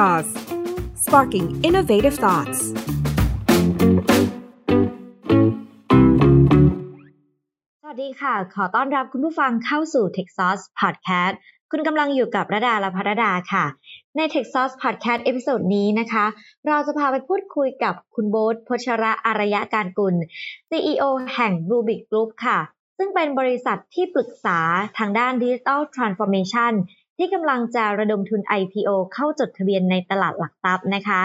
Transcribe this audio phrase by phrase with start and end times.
[0.00, 0.28] Jaws
[1.04, 2.60] sparking innovative thoughts
[7.80, 11.34] สวัสดีค่ะ ขอต้อนรับคุณผู้ฟังเข้าสู่ Tech Sauce Podcast
[11.70, 13.64] คุณกำลังอยู่กับระดาและพระดาค่ะ
[14.16, 16.26] ใน Tech Sauce Podcast เอพิโซดนี้นะคะ
[16.66, 20.14] เราจะพาไปพูดคุยกับคุณโบ๊ทพชระอารยะการกุล
[20.70, 21.04] CEO
[21.34, 22.58] แห่ง Rubik Group ค่ะ
[22.98, 24.58] ซึ่งเป็นบริษัทที่ปรึกษา
[24.98, 26.72] ทางด้าน Digital Transformation
[27.22, 31.20] ที่กำลังจะระดมทุน IPO เข้าจดทะเบียนในตลาดหลักทรัพย์นะคะ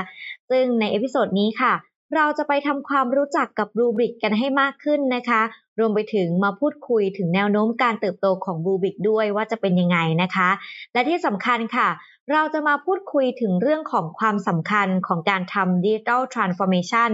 [0.49, 1.73] ซึ่งใน episode นี้ค่ะ
[2.15, 5.41] เราจะไปทำความรู้จักกับ Bluebik กันให้มากขึ้นนะคะ
[5.79, 10.49] รวมไปถึงมาพูดคุยถึงแนวโน้มการเติบโตของ Bluebik ด้วยว่าจะเป็นยังไงนะคะ
[10.93, 11.89] และที่สำคัญค่ะ
[12.31, 17.11] เราจะมาพูดคุยถึงเรื่องของความสำคัญของการทำ digital transformation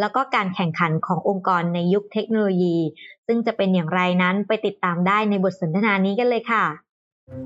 [0.00, 2.76] แล้วก็การแข่งขันขององค์กรในยุคเทคโนโลยี
[3.26, 6.64] ซึ่งจะเป็นอย่างไรนั้นไปติดตามได้ในบทสนทนานี้กันเลยค่ะ
[7.32, 7.40] สวัส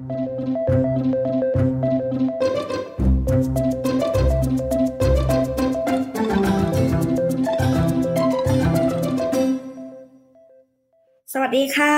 [11.57, 11.97] ดีค่ะ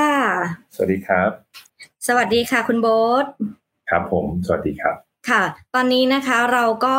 [0.75, 1.31] สวัสดีครับ
[2.07, 3.25] สวัสดีค่ะคุณโบ๊ท
[3.91, 5.43] ครับผม สวัสดีครับ ค่ะ
[5.75, 6.97] ตอนนี้นะคะเราก็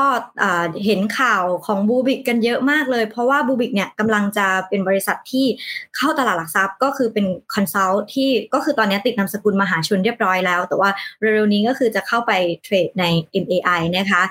[0.86, 5.46] เห็นข่าวของบูบิกกันเยอะมากเลย เพราะว่าบูบิกเนี่ยกำลังจะเป็นบริษัทที่
[5.98, 12.32] เข้าตลาดหลักทรัพย์ ก็คือเป็นคอนซัลท์ที่ก็คือตอนนี้ติดนามสกุลมหาชนเรียบร้อยแล้ว แต่ว่าเร็วๆนี้ก็คือจะเข้าไป
[12.64, 13.06] เทรดใน
[13.44, 14.22] MAI นะคะ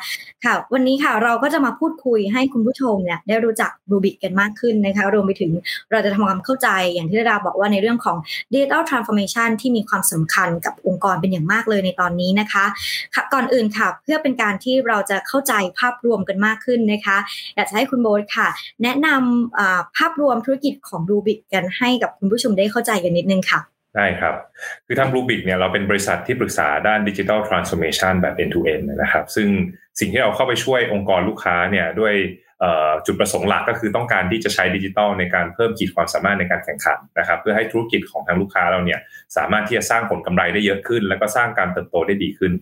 [0.45, 5.53] ค่ะ วันนี้ค่ะเราก็จะมาพูดคุยให้คุณผู้ชมเนี่ยได้รู้จักบูบิกกันมากขึ้นนะคะรวมไปถึง
[5.91, 8.17] เราจะทำความเข้าใจอย่างที่ดาบอกว่าในเรื่องของ
[8.53, 12.65] Digital Transformation ที่มีความสำคัญกับองค์กรเป็นอย่างมากเลยในตอนนี้นะคะ
[13.15, 17.19] ค่ะก่อนอื่นค่ะเพื่อเป็นการที่เราจะเข้าใจภาพรวมกันมากขึ้นนะคะ
[17.55, 18.49] อยากจะให้คุณโบ๊ทค่ะ
[18.83, 23.61] แนะนำภาพรวมธุรกิจของรูบิกกันให้กับคุณผู้ชมได้เข้าใจกันนิดนึงค่ะ
[23.97, 24.35] ได้ครับ
[24.87, 29.49] คือทางรูบิกเนี่ยเราเป็นบริษัทที่ปรึกษาด้านดิจิทัลทรานส์โอมชันแบบ end to end นะครับ ซึ่ง
[30.01, 32.15] สิ่งที่เราเข้าไปช่วยองค์กรลูกค้าเนี่ยด้วย
[33.07, 39.01] จุดประสงค์หลักก็คือต้องการที่จะใช้ดิจิทัลในการเพิ่มขีดความสามารถในการแข่งขันนะครับเพื่อให้ธุรกิจของทางลูกค้าเราเนี่ย
[39.37, 42.53] สามารถที่จะสร้างผลกำไรได้เยอะขึ้น แล้วก็สร้างการเติบโตได้ดีขึ้น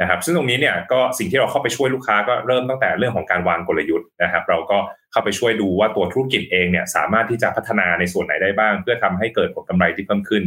[0.00, 4.78] นะครับซึ่งตรงนี้เนี่ยก็สิ่งที่เราเข้าไปช่วยลูกค้าก็เริ่มตั้งแต่เรื่องของการวางกลยุทธ์นะครับ เราก็
[5.12, 10.42] เข้าไปช่วยดูว่าตัวธุรกิจเองเนี่ยสามารถที่จะพัฒนาในส่วนไหนได้บ้าง เพื่อทำให้เกิดผลกำไรที่เพิ่มขึ้น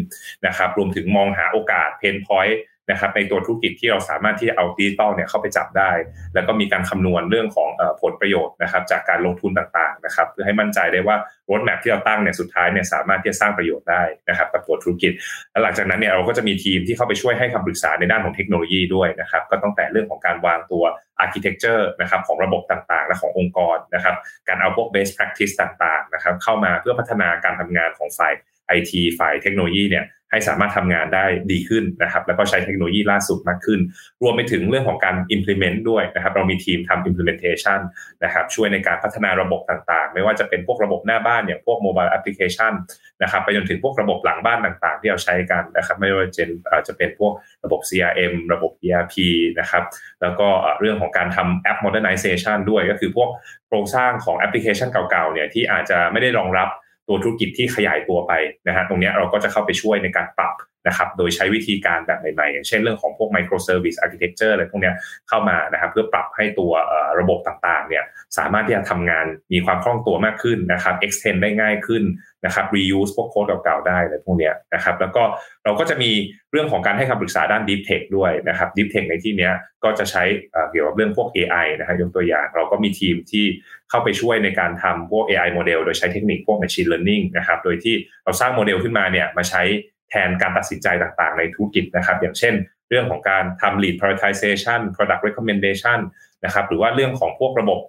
[0.47, 2.59] นะครับรวมถึงมองหาโอกาส pain point
[2.91, 5.91] นะครับในตัวธุรกิจที่เราสามารถที่จะเอาดิจิตอลเนี่ยเข้าไปจับได้
[6.33, 7.69] แล้วก็มีการคำนวณเรื่องของ
[8.01, 11.15] ผลประโยชน์นะครับจากการลงทุนต่างๆนะครับเพื่อให้มั่นใจได้ว่า
[11.51, 15.11] roadmap ที่เราตั้งเนี่ยสุดท้ายเนี่ยสามารถที่จะสร้างประโยชน์ได้นะครับกับตัวธุรกิจ
[15.51, 20.83] และหลังจากนั้นเนี่ยเราก็จะมีทีมที่เข้าไปช่วยให้คำปรึกษาในด้านของเทคโนโลยีด้วยนะครับก็ตั้งแต่เรื่องของการวางตัว
[21.19, 24.15] architecture นะครับของระบบต่างๆ และขององค์กรนะครับ
[24.47, 28.33] การเอาพวก best practice ต่างๆนะครับเข้ามาเพื่อพัฒนาการทำงานของฝ่าย
[28.67, 33.79] ไอทีฝ่ายเทคโนโลยีเนี่ย ให้สามารถทำงานได้ดีขึ้นนะครับ แล้วก็ใช้เทคโนโลยีล่าสุดมากขึ้น
[34.21, 37.79] รวมไปถึงเรื่องของการ implement ด้วยนะครับ เรามีทีมทำ implementation
[38.23, 42.73] นะครับ ช่วยในการพัฒนาระบบต่างๆ ไม่ว่าจะเป็นพวกระบบหน้าบ้านอย่างพวก mobile application
[43.21, 46.45] นะครับ ไปจนถึงพวกระบบหลังบ้านต่างๆ ที่เราใช้กันนะครับ ไม่ว่าจะ
[46.87, 47.33] จะเป็นพวก
[47.63, 49.15] ระบบ CRM ระบบ ERP
[49.59, 49.83] นะครับ
[50.21, 50.47] แล้วก็
[50.79, 53.29] เรื่องของการทำแอป modernization ด้วย ก็คือพวก
[53.67, 56.69] โครงสร้างของแอปพลิเคชันเก่าๆ เนี่ยที่อาจจะไม่ได้รองรับ
[57.07, 58.33] ตัวธุรกิจที่ขยายตัวไป
[58.67, 60.55] นะฮะตรงนี้เราก็จะเข้าไปช่วยในการปรับ
[60.87, 64.93] นะครับโดยใช้วิธีการแบบใหม่ๆอย่างเช่นเรื่องของพวก microservice architecture อะไรพวกนี้
[65.29, 66.71] เข้ามานะครับเพื่อปรับให้ตัว
[67.19, 68.03] ระบบต่างๆเนี่ย
[68.37, 72.03] สามารถที่จะทำงานมีความคล่องตัวมากขึ้นนะครับ extend ได้ง่ายขึ้น
[72.45, 75.23] นะครับ reuse พวกโค้ดเก่าๆได้อะไรพวกนี้นะครับ แล้วก็
[75.65, 76.11] เราก็จะมี
[76.51, 79.49] เรื่องของการให้คำปรึกษาด้าน deep tech ด้วยนะครับ deep tech ในที่นี้
[79.83, 80.23] ก็จะใช้
[80.71, 83.45] เกี่ยวกับเรื่องพวก AI นะครับยกตัวอย่าง เราก็มีทีมที่
[83.89, 89.63] เข้าไปช่วยในการทำพวก AI โมเดลโดยใช้เทคนิคพวก machine learning นะครับ โดยที่เราสร้างโมเดลขึ้นมาเนี่ยมาใช้
[90.09, 92.53] แทนการตัดสินใจต่างๆ ในธุรกิจนะครับ อย่างเช่น
[92.89, 95.99] เรื่องของการทำ lead prioritization product recommendation
[96.45, 97.79] นะครับ หรือว่าเรื่องของพวกระบบ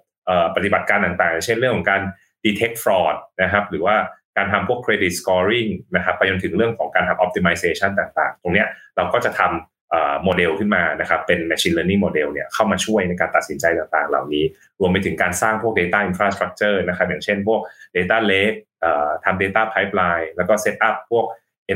[0.55, 2.01] ปฏิบัติการต่างๆ เช่นเรื่องของการ
[2.45, 3.95] detect fraud นะครับ หรือว่า
[4.37, 14.43] การทำพวก credit scoring นะครับไปจนถึงเรื่องของการทำ optimization ต่างๆ ตรงนี้เราก็จะทำโมเดลขึ้นมานะครับเป็น machine learning model เนี่ยเข้ามาช่วยในการตัดสินใจต่างๆ เหล่านี้
[14.79, 17.61] รวมไปถึงการสร้างพวก data infrastructure นะครับอย่างเช่นพวก
[17.95, 18.57] data lake
[19.25, 21.25] ทำ data pipeline แล้วก็ set up พวก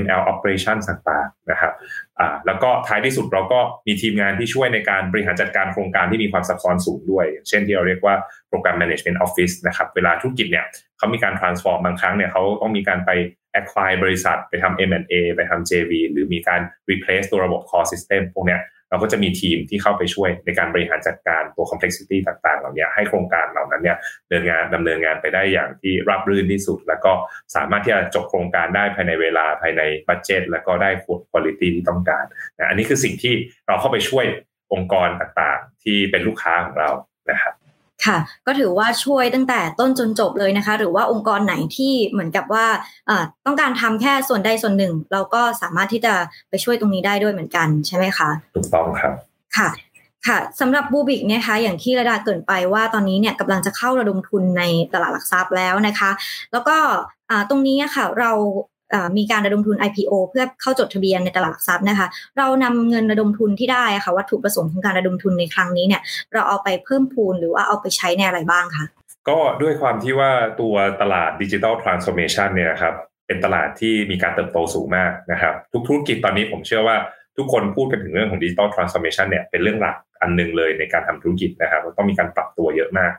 [0.02, 1.74] ML operation ต่างๆนะครับ
[2.20, 8.16] อ่าแล้วก็ท้ายที่สุดเราก็มีทีมงานที่ช่วยในการบริหารจัดการโครงการที่มีความซับซ้อนสูงด้วย เช่นที่เราเรียกว่า
[8.50, 10.66] program management office นะครับเวลาธุรกิจเนี่ย
[10.98, 13.12] เขามีการ transform บางครั้งเนี่ยเขาต้องมีการไป
[13.60, 16.62] acquire บริษัท ไปทำ M&A ไปทำ JV หรือมีการ
[16.92, 18.62] replace ตัวระบบ core system พวกเนี้ย
[18.94, 23.98] เราก็จะมีทีมที่เข้าไปช่วยในการบริหารจัดการตัว complexity ต่างๆ เหล่านี้ให้โครงการเหล่านั้นเนี่ย
[24.30, 27.14] เดินงานดำเนินงานไปได้อย่างที่ราบรื่นที่สุด แล้วก็
[27.56, 32.24] สามารถที่จะจบโครงการได้ภายในเวลาภายในบัตเจตแล้วก็ได้คุณภาพที่ต้องการ
[32.58, 33.34] นะอันนี้คือสิ่งที่
[33.68, 34.26] เราเข้าไปช่วย
[34.74, 36.90] องค์กรต่างๆ ที่เป็นลูกค้าของเรา
[37.32, 37.54] นะครับ
[38.06, 42.66] ค่ะ ก็ถือว่าช่วยตั้งแต่ต้นจนจบเลยนะคะ หรือว่าองค์กรไหนที่เหมือนกับว่า
[43.46, 46.14] ต้องการทำแค่ส่วนใดส่วนหนึ่ง เราก็สามารถที่จะ
[46.50, 49.14] ไปช่วยตรงนี้ได้ด้วยเหมือนกันใช่ไหมคะถูกต้องครับ
[49.58, 49.70] ค่ะ
[50.28, 54.64] ค่ะสำหรับบูบิกเนี่ยคะอย่างที่ระดาเกินไปว่าตอนนี้เนี่ยกำลังจะเข้าระดมทุนใน
[54.94, 56.12] ตลาดหลักทรัพย์แล้วนะคะ
[56.52, 56.78] แล้วก็
[57.50, 58.32] ตรงนี้ค่ะเรา
[59.18, 62.08] มีการระดมทุน IPO เพื่อเข้าจดทะเบียนในตลาดหลักทรัพย์นะคะ
[62.38, 66.02] เรานำเงินระดมทุนที่ได้ค่ะวัตถุประสงค์ของการระดมทุนในครั้งนี้เนี่ย
[66.34, 68.86] เราเอาไปเพิ่มพูนหรือว่าเอาไปใช้ในอะไรบ้างคะ
[69.30, 70.32] ก็ด้วยความที่ว่า
[70.62, 72.94] ตัวตลาดดิจิทัลทรานส์โอมชันเนี่ยครับ
[73.28, 76.96] เป็นตลาดที่มีการเติบโตสูงมากนะครับ ทุกธุรกิจตอนนี้ผมเชื่อว่า
[77.38, 83.14] ทุกคนพูดกันถึงเรื่องของดิจิทัลทรานส์โอมชันเนี่ยเป็นเรื่องหลักอันหนึ่งเลยในการทำธุรกิจนะครับต้องมีการปรับตัวเยอะมาก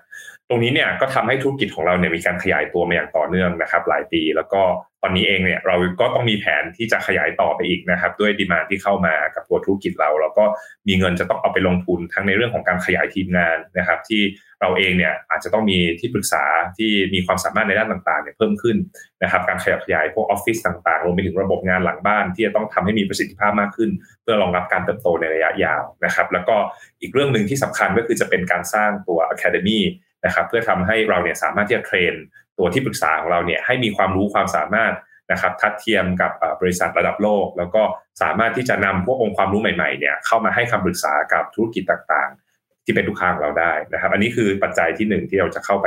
[0.49, 4.63] ตรงนี้เนี่ยก็ทำให้ธุรกิจของเราเนี่ยมีการขยายตัวมาอย่างต่อเนื่องนะครับ หลายปี แล้วก็
[5.03, 10.45] ตอนนี้เองเนี่ยเราก็ต้องมีแผนที่จะขยายต่อไปอีกนะครับ ด้วยดีมาที่เข้ามากับตัวธุรกิจเรา แล้วก็
[10.89, 14.23] มีเงินจะต้องเอาไปลงทุนทั้งในเรื่องของการขยายทีมงานนะครับ ที่
[14.61, 16.45] เราเองเนี่ยอาจจะต้องมีที่ปรึกษา
[16.79, 18.77] ที่มีความสามารถในด้านต่างๆเนี่ยเพิ่มขึ้น
[19.23, 23.91] นะครับ การขยับขยายพวกออฟฟิศต่างๆรวมไปถึงระบบงานหลังบ้าน ที่จะต้องทำให้มีประสิทธิภาพมากขึ้น
[24.23, 26.57] เพื่อรองรับการเติบโตในระยะยาวนะครับ แล้วก็
[27.01, 29.81] อีกเรื่องหนึ่งที่สำคัญก็คือจะเป็นการสร้างตัว Academy
[30.27, 32.15] นะครับเพื่อทำให้เราเนี่ยสามารถที่จะเทรน
[32.59, 34.93] ตัวที่ปรึกษาของเราเนี่ยให้มีความรู้ความสามารถ
[35.33, 37.83] นะครับทัดเทียมกับบริษัทระดับโลก แล้วก็
[38.23, 45.87] สามารถที่จะนำพวกองค์ความรู้ใหม่ๆเนี่ยเข้ามาให้คำปรึกษากับธุรกิจต่างๆ ที่เป็นลูกค้าของเราได้นะครับ อันนี้คือปัจจัยที่หนึ่งที่เราจะเข้าไป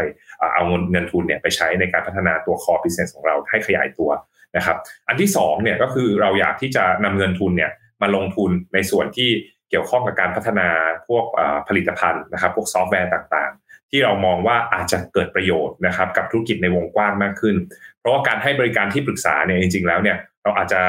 [0.53, 4.09] เอาเงินเงินทุนเนี่ยไปใช้ในการพัฒนาตัว core business ของเราให้ขยายตัว
[4.57, 9.29] นะครับอันที่2เนี่ยก็คือเราอยากที่จะนำเงินทุนเนี่ยมาลงทุนในส่วนที่
[9.69, 10.67] เกี่ยวข้องกับการพัฒนา
[11.07, 11.25] พวก
[11.67, 17.55] ผลิตภัณฑ์นะครับ พวกซอฟต์แวร์ต่างๆ ที่เรามองว่าอาจจะเกิดประโยชน์นะครับกับธุรกิจในวงกว้างมากขึ้น
[17.99, 20.81] เพราะว่าการให้บริการที่ปรึกษาเนี่ยจริง ๆ แล้วเนี่ยเราอาจจะ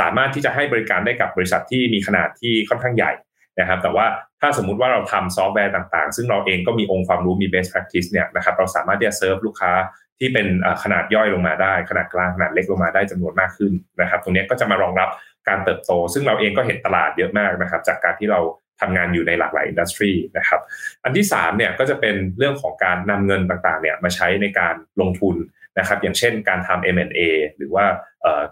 [0.00, 3.12] สามารถที่จะให้บริการได้กับบริษัทที่มีขนาดที่ค่อนข้างใหญ่
[3.60, 4.06] นะครับแต่ว่า
[4.40, 9.72] ถ้าสมมุติว่าเราทำซอฟต์แวร์ต่างๆ ซึ่งเราเองก็มีองค์ความรู้มี best practice เนี่ยนะครับเราสามารถที่จะเซิร์ฟลูกค้า
[10.18, 10.46] ที่เป็น
[10.82, 15.08] ขนาดย่อยลงมาได้ ขนาดกลางขนาดเล็กลงมาได้จำนวนมากขึ้นนะครับ ตรงนี้ก็จะมารองรับ
[15.48, 18.40] การเติบโต ซึ่งเราเองก็เห็นตลาดเยอะมากนะครับ จากการที่เรา
[18.80, 20.60] ทำงานอยู่ในหลากหลาย industry นะครับ
[21.04, 25.36] อันที่3เนี่ยก็จะเป็นเรื่องของการนำเงินต่างๆเนี่ยมาใช้ในการลงทุน
[25.78, 27.20] นะครับ อย่างเช่นการทำ M&A
[27.56, 27.86] หรือว่า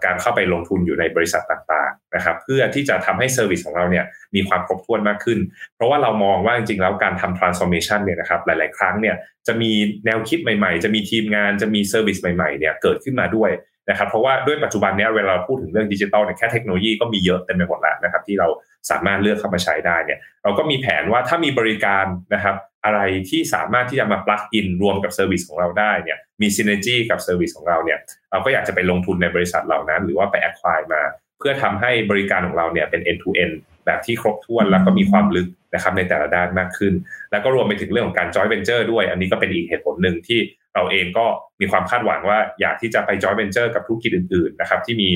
[0.05, 4.05] การเข้าไปลงทุนอยู่ในบริษัทต่างๆนะครับ เพื่อที่จะทำให้ service ของเราเนี่ย
[4.35, 5.39] มีความครบถ้วนมากขึ้น
[5.75, 9.15] เพราะว่าเรามองว่าจริงๆแล้วการทำ transformation เนี่ยนะครับ หลายๆ ครั้งเนี่ย
[9.47, 9.71] จะมี
[10.05, 13.51] แนวคิดใหม่ๆ จะมีทีมงานจะมี service ใหม่ๆเนี่ยเกิดขึ้นมาด้วย
[13.89, 18.47] นะครับเพราะว่าด้วยปัจจุบันนี้เวลาเราพูดถึงเรื่องดิจิทัลเนี่ยแค่เทคโนโลยีก็มีเยอะเต็มไปหมดแล้วนะครับที่เรา
[18.89, 22.55] สามารถเลือกเข้ามาใช้ได้เนี่ยเราก็มีแผนว่าถ้ามีบริการนะครับ
[22.85, 22.99] อะไร
[23.29, 27.99] ที่สามารถที่จะมา plug in รวมกับ service ของเราได้เนี่ยมี synergy กับ service ของเราเนี่ย
[28.31, 31.01] เราก็อยากจะไปลงทุนในบริษัทเหล่านั้น หรือว่าไป acquire มา
[31.39, 33.55] เพื่อทำให้บริการของเราเนี่ยเป็น end to end
[33.85, 36.93] แบบที่ครบถ้วนแล้วก็มีความลึกนะครับในแต่ละด้านมากขึ้น
[37.31, 40.39] แล้วก็รวมไปถึงเรื่องของการ joint venture ด้วย อันนี้ก็เป็นอีกเหตุผลหนึ่งที่
[40.75, 41.25] เราเองก็
[41.61, 45.11] มีความคาดหวังว่าอยากที่จะไป joint venture กับธุรกิจอื่นๆนะครับที่มี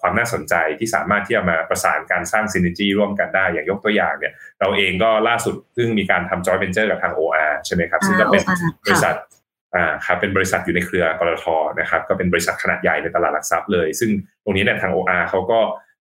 [0.00, 8.42] ความน่าสนใจที่สามารถที่จะมาประสานการสร้าง synergy ร่วมกันได้อย่างยกตัวอย่างเนี่ย เราเองก็ล่าสุดเพิ่งมีการทำจอยเวนเจอร์กับทาง OR ใช่ไหมครับซึ่งก็เป็น
[8.84, 9.16] บริษัท
[9.76, 11.46] อ่าครับเป็นบริษัทอยู่ในเครือปตท.
[11.80, 14.10] นะครับ ก็เป็นบริษัทขนาดใหญ่ในตลาดหลักทรัพย์เลย ซึ่ง
[14.44, 15.58] ตรงนี้เนี่ยทาง OR เขาก็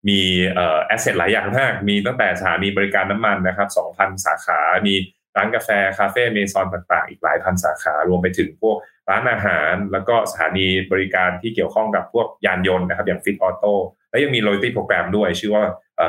[0.08, 0.22] มี
[0.56, 4.96] เออ asset หลายอย่างมาก มีตั้งแต่สถานีบริการน้ำมันนะครับ 2,000 สาขา มี
[5.38, 8.78] ร้านกาแฟ Café Amazon ต่างๆ อีกหลายพันสาขารวมไปถึงพวก
[9.10, 13.74] ร้านอาหาร แล้วก็สถานีบริการที่เกี่ยวข้องกับพวกยานยนต์นะครับ อย่าง FIT Auto
[14.10, 15.64] และยังมี loyalty program ด้วยชื่อว่า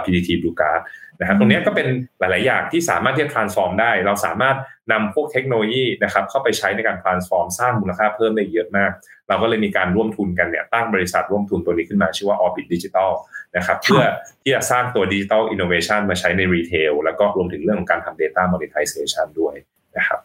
[0.05, 0.81] PTT Blue Card
[1.21, 1.87] นะครับตรงนี้ก็เป็น
[2.19, 4.57] หลาย ๆ อย่างที่สามารถที่จะ transform ได้ เราสามารถ
[4.93, 8.91] นำพวกเทคโนโลยีนะครับเข้าไปใช้ในการ transform สร้างมูลค่าเพิ่มได้เยอะมาก
[9.29, 13.11] เราก็เลยมีการร่วมทุนกันเนี่ยตั้งบริษัทร่วมทุนตัวนี้ขึ้นมาชื่อว่า Orbit Digital
[13.57, 14.03] นะครับเพื่อ
[14.43, 19.55] ที่จะสร้างตัว Digital Innovation มาใช้ในรีเทลแล้วก็รวมถึงเรื่องของการทำ Data Monetization ด้วย
[19.97, 20.19] นะครับ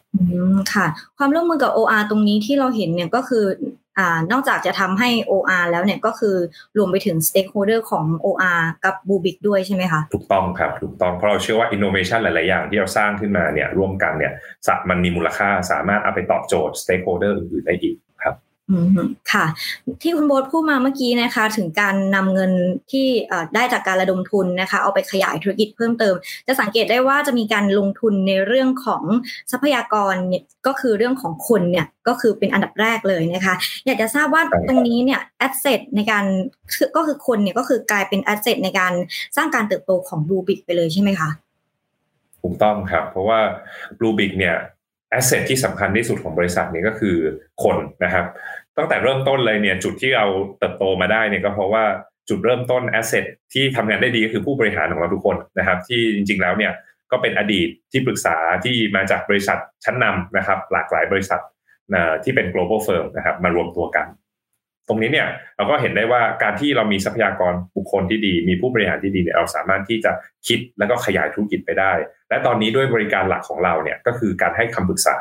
[0.74, 0.86] ค่ะ
[1.18, 3.44] ความร่วมมือกับ OR ตรงนี้ที่เราเห็นเนี่ยก็คือ
[3.98, 4.00] อ
[4.32, 6.36] นอกจากจะทำให้ OR แล้วเนี่ยก็คือ
[6.78, 14.32] รวมไปถึง stakeholder ของ OR กับบูบิกด้วยใช่ไหมคะ ถูกต้องครับ ถูกต้องเพราะเราเชื่อว่า innovation หลาย ๆ อย่างที่เราสร้างขึ้นมาเนี่ยร่วมกันเนี่ย
[14.88, 17.96] มันมีมูลค่าสามารถเอาไปตอบโจทย์ stakeholder อื่น ๆ ได้อีก
[18.96, 19.46] ครับค่ะ
[20.02, 22.52] ที่คุณโบ๊ทพูดมาเมื่อกี้นะคะ ถึงการนำเงิน
[22.90, 23.06] ที่
[23.54, 26.14] ได้จากการระดมทุนนะคะ เอาไปขยายธุรกิจเพิ่มเติม
[26.46, 29.04] จะสังเกตได้ว่าจะมีการลงทุนในเรื่องของ
[29.52, 33.54] ทรัพยากรเนี่ยก็คือเรื่องของคนเนี่ยก็คือเป็นอันดับแรกเลยนะคะ
[33.86, 36.24] อยากจะทราบว่าตรงนี้เนี่ย asset ในการ
[36.96, 38.92] ก็คือคนเนี่ยก็คือกลายเป็น asset ในการ
[39.36, 41.30] สร้างการเติบโตของบลูบิกไปเลยใช่ไหมคะ
[42.42, 43.40] ถูกต้องครับ เพราะว่า
[43.98, 44.56] บลูบิกเนี่ย
[45.14, 47.16] แอสเซทที่สำคัญที่สุดของบริษัทนี้ก็คือ
[47.62, 48.26] คนนะครับ
[48.78, 50.26] ตั้งแต่เริ่มต้นเลยเนี่ยจุดที่เรา
[50.58, 51.84] เติบโตมาได้เนี่ยก็เพราะว่า
[52.28, 56.72] จุดเริ่มต้นแอสเซทที่ทำงานได้ดีก็คือผู้บริหารของเราทุกคนนะครับ ที่จริงๆแล้วเนี่ย
[57.12, 61.40] ก็เป็นอดีตที่ปรึกษาที่มาจากบริษัทชั้นนำนะครับ หลากหลายบริษัท
[62.24, 64.06] ที่เป็น global firm นะครับมารวมตัวกัน
[64.88, 70.12] ตรงนี้เนี่ยเราก็เห็นได้ว่าการที่เรามีทรัพยากรบุคคลที่ดี มีผู้บริหารที่ดีเนี่ยเราสามารถที่จะ
[70.46, 71.92] คิดแล้วก็ขยายธุรกิจไปได้
[72.28, 75.16] และตอนนี้ด้วยบริการหลักของเราเนี่ยก็คือการให้คำปรึกษา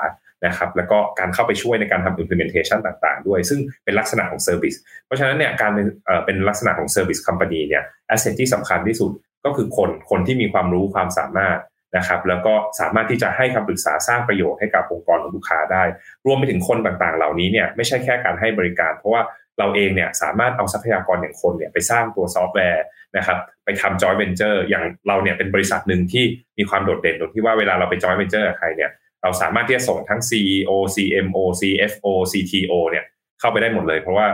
[0.45, 5.87] นะครับแล้วก็การเข้าไปช่วยในการทำ implementation ต่างๆ ด้วย ซึ่งเป็นลักษณะของ service เพราะฉะนั้นเนี่ยการเป็น
[6.25, 9.11] เป็นลักษณะของ service company เนี่ย asset ที่สำคัญที่สุด
[9.45, 11.59] ก็คือคนคนที่มีความรู้ความสามารถ
[11.97, 15.83] นะครับแล้วก็สามารถที่จะให้คำปรึกษาสร้างประโยชน์ให้กับองค์กรของลูกค้าได้
[16.25, 19.21] รวมไปถึงคนต่างๆ เหล่านี้เนี่ยไม่ใช่แค่การให้บริการ เพราะว่า
[19.59, 22.83] เราเองเนี่ยสามารถเอาทรัพยากรอย่างคนเนี่ยไปสร้างตัวซอฟต์แวร์
[23.17, 26.23] นะครับไปทำ joint venture อย่างเราเนี่ยเป็นบริษัทหนึ่งที่
[26.57, 28.91] มีความโดดเด่นตรงที่ว่าเวลาเราไป joint venture กับใครเนี่ย
[29.21, 33.05] เราสามารถที่จะส่งทั้ง CEO CMO CFO CTO เนี่ย
[33.39, 34.27] เข้าไปได้หมดเลย เพราะว่า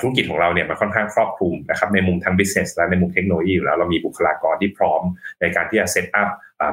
[0.00, 5.02] ธุรกิจของเราเนี่ยมันค่อนข้างครอบคลุมนะครับในมุมทาง business และในมุมเทคโนโลยีอยู่แล้วเรามีบุคลากรที่พร้อม
[5.40, 6.28] ในการที่จะ set up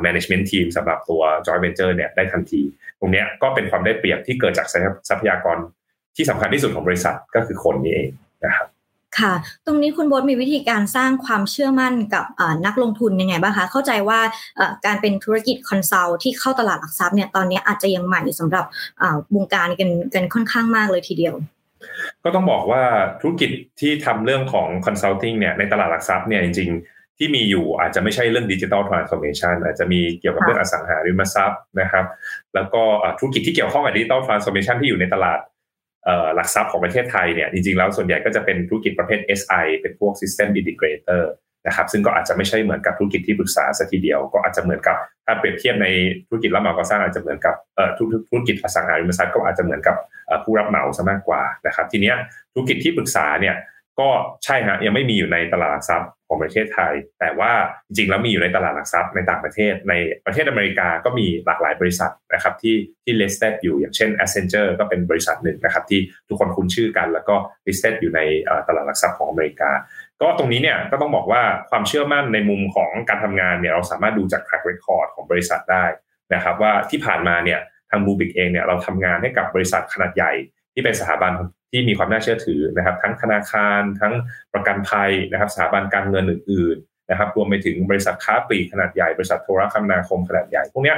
[0.05, 2.61] management team สำหรับตัว joint venture เนี่ยได้ทันที
[2.99, 4.67] ตรงนี้ก็เป็นความได้เปรียบที่เกิดจาก
[5.09, 5.57] ทรัพยากร
[6.15, 8.09] ที่สำคัญที่สุดของบริษัทก็คือคนนี้เอง
[8.45, 8.67] นะครับ
[9.19, 9.33] ค่ะ
[9.65, 12.25] ตรงนี้คุณโบ๊ทมีวิธีการสร้างความเชื่อมั่นกับ
[12.65, 14.19] นักลงทุนยังไงบ้างคะ เข้าใจว่า
[14.85, 18.65] การเป็นธุรกิจ consult ที่เข้าตลาดหลักทรัพย์เนี่ยตอนนี้อาจจะยังใหม่สำหรับ
[19.35, 21.35] วงการกันกันค่อนข้างมากเลยทีเดียว
[22.23, 22.83] ก็ต้องบอกว่า
[23.21, 32.05] ธุรกิจที่ทำเรื่องของ consulting เนี่ยในตลาดหลักทรัพย์เนี่ยจริงๆ ที่มีอยู่อาจจะไม่ใช่เรื่อง digital transformation อาจจะมีเกี่ยวกับเรื่องอสังหาริมทรัพย์นะครับ
[32.55, 32.83] แล้วก็
[33.19, 35.39] ธุรกิจที่เกี่ยวข้องกับ digital transformation ที่อยู่ในตลาด
[36.35, 41.23] หลักทรัพย์ของประเทศไทยเนี่ยจริงๆแล้วส่วนใหญ่ก็จะเป็นธุรกิจประเภท SI เป็นพวก System Integrator
[41.67, 45.87] นะครับซึ่งก็อาจจะไม่ใช่เหมือนกับธุรกิจที่ปรึกษาสัทีเดียว ก็อาจจะเหมือนกับถ้าเปรียบเทียบใน
[46.27, 47.55] ธุรกิจรับเหมาก่อสร้างอาจจะเหมือนกับ
[48.29, 49.95] ธุรกิจอสังหาริมทรัพย์ก็อาจจะเหมือนกับ
[50.43, 52.13] ผู้รับเหมาซะมากกว่านะครับทีนี้
[52.53, 53.55] ธุรกิจที่ปรึกษาเนี่ย
[53.99, 54.09] ก็
[54.45, 57.51] ใช่ฮะยังไม่มีอยู่ในตลาดหลักทรัพย์ของประเทศไทย แต่ว่า
[57.87, 59.93] จริงๆแล้วมีอยู่ในตลาดหลักทรัพย์ในต่างประเทศ ใน
[60.25, 67.35] ประเทศอเมริกาก็มีหลากหลายบริษัทนะครับที่ที่ listed อยู่อย่างเช่น Accenture ก็เป็นบริษัทหนึ่งนะครับที่ทุกคนคุ้นชื่อกัน แล้วก็
[67.67, 68.21] listed อยู่ใน
[68.67, 69.71] ตลาดหลักทรัพย์ของอเมริกา
[70.21, 75.85] ก็ตรงนี้เนี่ยก็ต้องบอกว่าความเชื่อมั่นในมุมของการทำงานเนี่ยเราสามารถดูจาก track record ของบริษัทได้
[76.33, 77.59] นะครับว่าที่ผ่านมาเนี่ย
[77.89, 80.31] ทางบูบิกเองเนี่ยเราทำงานให้กับบริษัทขนาดใหญ่
[80.73, 81.31] ที่เป็นสถาบัน
[81.71, 84.13] ที่มีความน่าเชื่อถือนะครับ ทั้งธนาคาร ทั้ง
[84.53, 90.95] ประกันภัยนะครับ สถาบันการเงินอื่น ๆ นะครับ รวมไปถึงบริษัทค้าปลีกขนาดใหญ่บริษัทโทรคมนาคมขนาดใหญ่ พวกนี้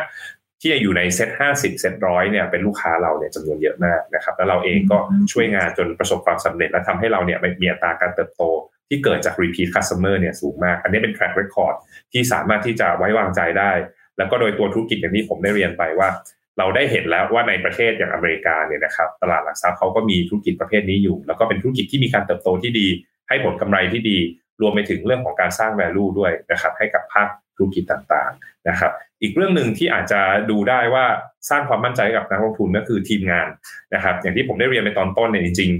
[0.61, 4.97] ที่อยู่ในเซ็ตห้าสิบเซ็ตร้อยเนี่ยเป็นลูกค้าเราเนี่ยจำนวนเยอะมากนะครับ แล้วเราเองก็
[5.31, 8.43] ช่วยงานจนประสบความสำเร็จและทำให้เราเนี่ยมีอัตราการเติบโต
[8.89, 11.75] ที่เกิดจาก repeat customer เนี่ยสูงมาก อันนี้เป็น track record
[12.11, 13.71] ที่สามารถที่จะไว้วางใจได้
[14.17, 16.09] แล้วก็โดยตัวธุรกิจอย่างที่ผมได้เรียนไปว่า
[16.57, 22.87] เราได้เห็นแล้วว่าในประเทศอย่างอเมริกาเนี่ยนะครับตลาดหลักทรัพย์เขาก็มีธุรกิจประเภทนี้อยู่ แล้วก็เป็นธุรกิจที่มีการเติบโตที่ดี
[23.29, 24.17] ให้ผลกำไรที่ดี
[24.61, 31.05] รวมไปถึงเรื่องของการสร้าง value ด้วยนะครับให้กับภาคธุรกิจต่างๆนะครับ อีกเรื่องหนึ่งที่อาจจะดูได้ว่า
[31.49, 33.47] สร้างความมั่นใจกับนักลงทุนก็คือทีมงาน
[33.93, 35.71] นะครับ อย่างที่ผมได้เรียนไปตอนต้นเนี่ยจริง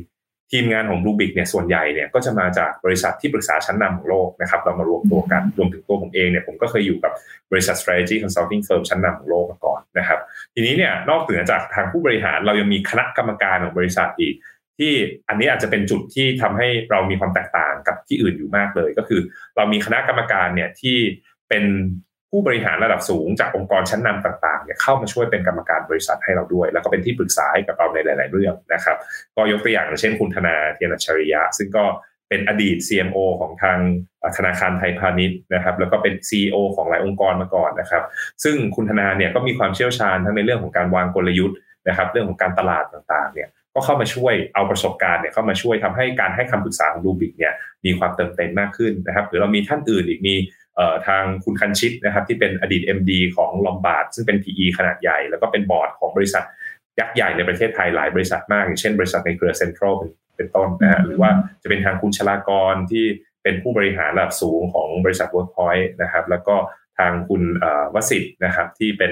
[0.51, 7.11] ทีมงานของบลูบิกเนี่ยส่วนใหญ่เนี่ยก็จะมาจากบริษัทที่ปรึกษาชั้นนำของโลกนะครับเรามารวมตัวกันรวมถึงตัวผมเองเนี่ยผมก็เคยอยู่กับ
[7.51, 10.19] บริษัท strategy consulting firm ชั้นนำของโลกมาก่อนนะครับ
[10.53, 14.35] ทีนี้เนี่ยนอกเหนือจากทางผู้บริหารเรายังมีคณะกรรมการของบริษัทอีก
[14.77, 14.93] ที่
[15.29, 19.21] อันนี้อาจจะเป็นจุดที่ทำให้เรามีความแตกต่างกับที่อื่นอยู่มากเลย ก็คือ
[19.55, 20.97] เรามีคณะกรรมการเนี่ยที่
[21.49, 21.65] เป็น
[22.31, 28.97] ผู้บริหารระดับสูงจากองค์กรชั้นนำต่างๆเนี่ยเข้ามาช่วยเป็นกรรมการบริษัทให้เราด้วย แล้วก็เป็นที่ปรึกษาให้กับเราในหลาย ๆ เรื่องนะครับ
[29.35, 31.85] ก็ยกตัวอย่างเช่นคุณธนาเทียนอัจฉริยะ ซึ่งก็
[32.29, 33.77] เป็นอดีต CMO ของทาง
[34.37, 38.03] ธนาคารไทยพาณิชย์นะครับแล้วก็เป็น CEO ของหลายองค์กรมาก่อนนะครับ
[38.43, 47.53] ซึ่งคุณธนาเนี่ยก็มีความเชี่ยวชาญทั้งในเรื่องของการวางกลยุทธ์นะครับเรื่องของการตลาดต่างๆเนี่ยก็เข้ามาช่วยเอาประสบการณ์เนี่ยเข้ามาช่วยทำให้การให้คำปรึกษาของดูบิกเนี่ย
[47.85, 50.35] มีความเติมเต็มมากขึ้นนะครับหรือเรามีท่านอื่นอีกมี
[51.07, 56.43] ทางคุณคันชิตนะครับที่เป็นอดีต MD ของลอมบาร์ดซึ่งเป็น PE ขนาดใหญ่ แล้วก็เป็นบอร์ดของบริษัท
[56.99, 59.95] ยักษ์ใหญ่ในประเทศไทยหลายบริษัทมาก อย่างเช่นบริษัทในเครือเซ็นทรัล
[60.37, 61.29] เป็นต้นนะฮะหรือว่า
[61.61, 63.05] จะเป็นทางคุณชลากรที่
[63.43, 66.55] เป็นผู้บริหารระดับสูงของบริษัท Workpoint นะครับแล้วก็
[66.97, 67.43] ทางคุณ
[67.95, 69.11] วสิทธ์นะครับที่เป็น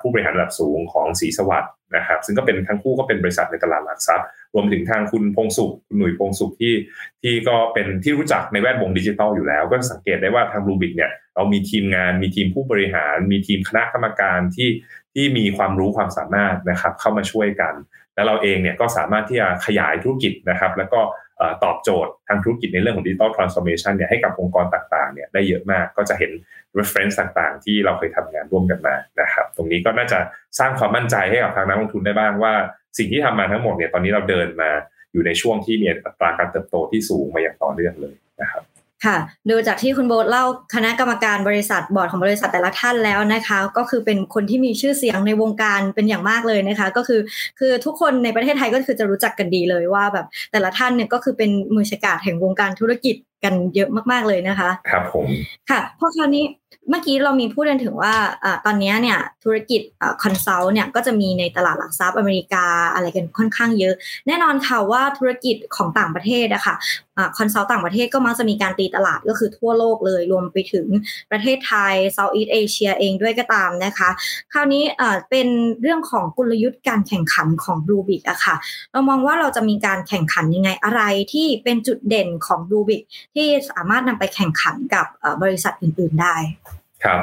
[0.00, 6.74] ผู้บริหารระดับสูงของสีสวัสด์นะครับซึ่งก็เป็นทั้งคู่ก็เป็นบริษัทในตลาดหลักทรัพย์ รวมถึงทางคุณพงศ์สุขคุณหนุ่ยพงศ์สุขที่
[7.22, 14.70] ที่ก็เป็นที่รู้จักในแวดวงดิจิทัลอยู่แล้ว ก็สังเกตได้ว่าทางบลูบิกเนี่ยเรามีทีมงานมีทีมผู้บริหาร มีทีมคณะกรรมการที่
[15.14, 17.74] ที่มีความรู้ความสามารถนะครับเข้ามาช่วยกัน
[18.14, 21.00] แล้วเราเองเนี่ยก็สามารถที่จะขยายธุรกิจนะครับ แล้วก็
[21.64, 26.32] ตอบโจทย์ทางธุรกิจในเรื่องของ digital transformation เนี่ยให้กับองค์กรต่างๆเนี่ยได้เยอะมากก็จะเห็น
[26.78, 30.18] reference ต่างๆ ที่เราเคยทำงานร่วมกันมานะครับ ตรงนี้ก็น่าจะ
[30.58, 32.52] สร้างความมั่นใจให้กับทางนักลงทุนได้บ้างว่า
[32.98, 34.70] สิ่งที่ทำมาทั้งหมดเนี่ยตอนนี้เราเดินมา
[35.12, 38.62] อยู่ในช่วงที่มีอัตราการเติบโตที่สูงมาอย่างต่อเนื่องเลยนะครับ
[39.04, 39.16] ค่ะ
[39.50, 47.20] ดูจากที่คุณโบทเล่าคณะกรรมการบริษัทบอร์ดของบริษัทแต่ละท่านแล้วนะคะ ก็คือเป็นคนที่มีชื่อเสียงในวงการเป็นอย่างมากเลยนะคะ ก็คือ
[47.58, 55.26] คือทุกคนในประเทศไทยก็คือจะรู้จักกันดีเลยว่าแบบแต่ละท่านเนี่ยก็คือเป็นมือฉกาจแห่งวงการธุรกิจกันเยอะมากๆเลยนะคะ ครับผม
[55.70, 56.44] ค่ะพอคราวนี้
[56.90, 58.14] เมื่อกี้เรามีพูดกันถึงว่า
[58.44, 59.80] อ่ะตอนนี้เนี่ยธุรกิจ
[60.22, 63.94] consult เนี่ยก็จะมีในตลาดหลักทรัพย์อเมริกาอะไรกันค่อนข้างเยอะ
[64.26, 66.74] แน่นอนค่ะว่าธุรกิจของต่างประเทศอะค่ะ
[67.38, 70.86] consult ต่างประเทศก็มักจะมีการตีตลาดก็คือทั่วโลกเลยรวมไปถึง
[71.30, 74.08] ประเทศไทย Southeast Asia เองด้วยก็ตามนะคะ
[74.52, 74.84] คราวนี้
[75.30, 75.48] เป็น
[75.82, 78.56] เรื่องของกลยุทธ์การแข่งขันของบลูบิกอะค่ะ
[78.92, 83.02] เรามองว่าเราจะมีการแข่งขันยังไงอะไรที่เป็นจุดเด่นของบลูบิก
[83.34, 85.06] ที่สามารถนำไปแข่งขันกับ
[85.42, 86.34] บริษัทอื่น ๆได้
[87.04, 87.20] ครับ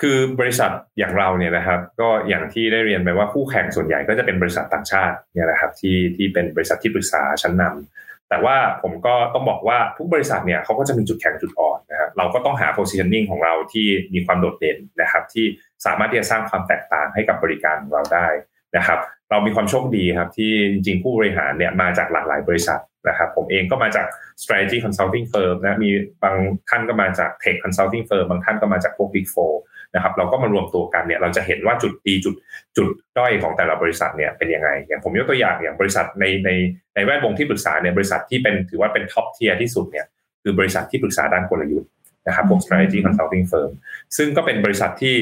[0.00, 15.46] คือบริษัทอย่างเราเนี่ยนะครับ ก็อย่างที่ได้เรียนไปว่าคู่แข่งส่วนใหญ่ก็จะเป็นบริษัทต่างชาติเนี่ยนะครับที่ที่เป็นบริษัทที่ปรึกษาชั้นนำ แต่ว่าผมก็ต้องบอกว่าทุกบริษัทเนี่ยเขาก็จะมีจุดแข็งจุดอ่อนนะครับเราก็ต้องหา positioning ของเราที่มีความโดดเด่นนะครับ ที่
[15.86, 18.28] สามารถที่จะสร้างความแตกต่างให้กับบริการของเราได้
[18.76, 18.98] นะครับ
[19.30, 24.06] เรามีความโชคดีครับที่จริงๆ ผู้บริหารเนี่ยมาจากหลากหลายบริษัทนะครับ ผมเองก็มาจาก
[24.42, 25.90] strategy consulting firm นะมี
[26.22, 26.36] บาง
[26.68, 29.54] ท่านก็มาจาก tech consulting firm บางท่านก็มาจากพวก big four
[29.96, 32.34] นะครับเราก็มารวมตัวกันเนี่ยเราจะเห็นว่าจุดดีจุด
[32.76, 32.88] จุด
[33.18, 36.50] ด้อยของแต่ละบริษัทเนี่ยเป็นยังไง อย่างผมยกตัวอย่างอย่างบริษัทในใน
[36.94, 40.06] ในแวดวงที่ปรึกษาเนี่ยบริษัทที่เป็นถือว่าเป็น top tier ที่สุดเนี่ย
[40.42, 41.90] คือบริษัทที่ปรึกษาด้านกลยุทธ์
[42.26, 43.70] นะครับพวก strategy consulting firm
[44.16, 45.16] ซึ่งก็เป็นบริษัทที่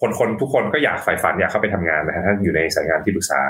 [0.00, 3.40] คนคนทุกคนก็อยากใฝ่ฝันอยากเข้าไปทำงานนะฮะถ้าอยู่ในสายงานที่ปรึกษา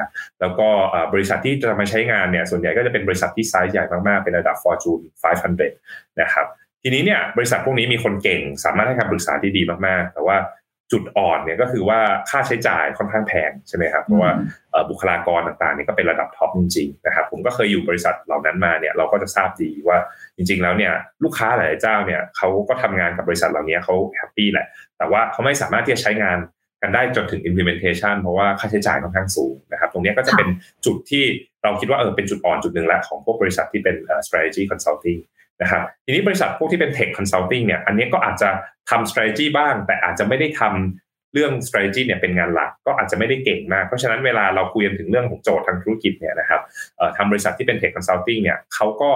[0.41, 0.69] แล้วก็
[1.13, 5.03] บริษัทที่จะมาใช้งานเนี่ยส่วนใหญ่ก็จะเป็นบริษัทที่ไซส์ใหญ่มากๆ เป็นระดับ Fortune
[5.51, 6.47] 500 นะครับ
[6.83, 10.39] ทีนี้เนี่ยบริษัทพวกนี้มีคนเก่ง สามารถให้คำปรึกษาที่ดีมากๆ แต่ว่า
[10.93, 14.31] จุดอ่อนเนี่ยก็คือว่าค่าใช้จ่ายค่อนข้างแพงใช่ไหมครับเพราะว่า
[14.91, 19.99] บุคลากรต่างๆนี่ก็เป็นระดับ top จริงๆนะครับผมก็เคยอยู่บริษัทเหล่านั้นมาเนี่ยเราก็จะทราบดีว่า
[20.37, 20.93] จริง ๆ แล้วเนี่ย
[21.25, 24.67] ลูกค้าหลายเจ้าเนี่ยเขาก็ทำงานกับบริษัทเหล่านี้เขาแฮปปี้แหละ
[24.99, 26.39] แต่ว่าเขาไม่สามารถที่จะใช้งาน
[26.83, 30.49] กันได้จนถึง implementation เพราะว่าค่าใช้จ่ายค่อนข้างสูงนะครับตรงนี้ก็จะเป็น
[30.87, 31.25] จุดที่
[31.63, 35.21] เราคิดว่าเออเป็นจุดอ่อนจุดหนึ่งแหละของพวกบริษัทที่เป็น strategy consulting
[35.63, 38.51] นะครับทีนี้บริษัทพวกที่เป็น tech consulting เนี่ยอันนี้ก็อาจจะ
[38.91, 46.61] ทำ strategy บ้าง แต่อาจจะไม่ได้ทำเรื่อง strategy เนี่ยเป็นงานหลัก ก็อาจจะไม่ได้เก่งมาก เพราะฉะนั้นเวลาเราคุยกันถึงเรื่องของโจทย์ทางธุรกิจเนี่ยนะครับ
[47.17, 49.11] ทำบริษัทที่เป็น tech consulting เนี่ยเขาก็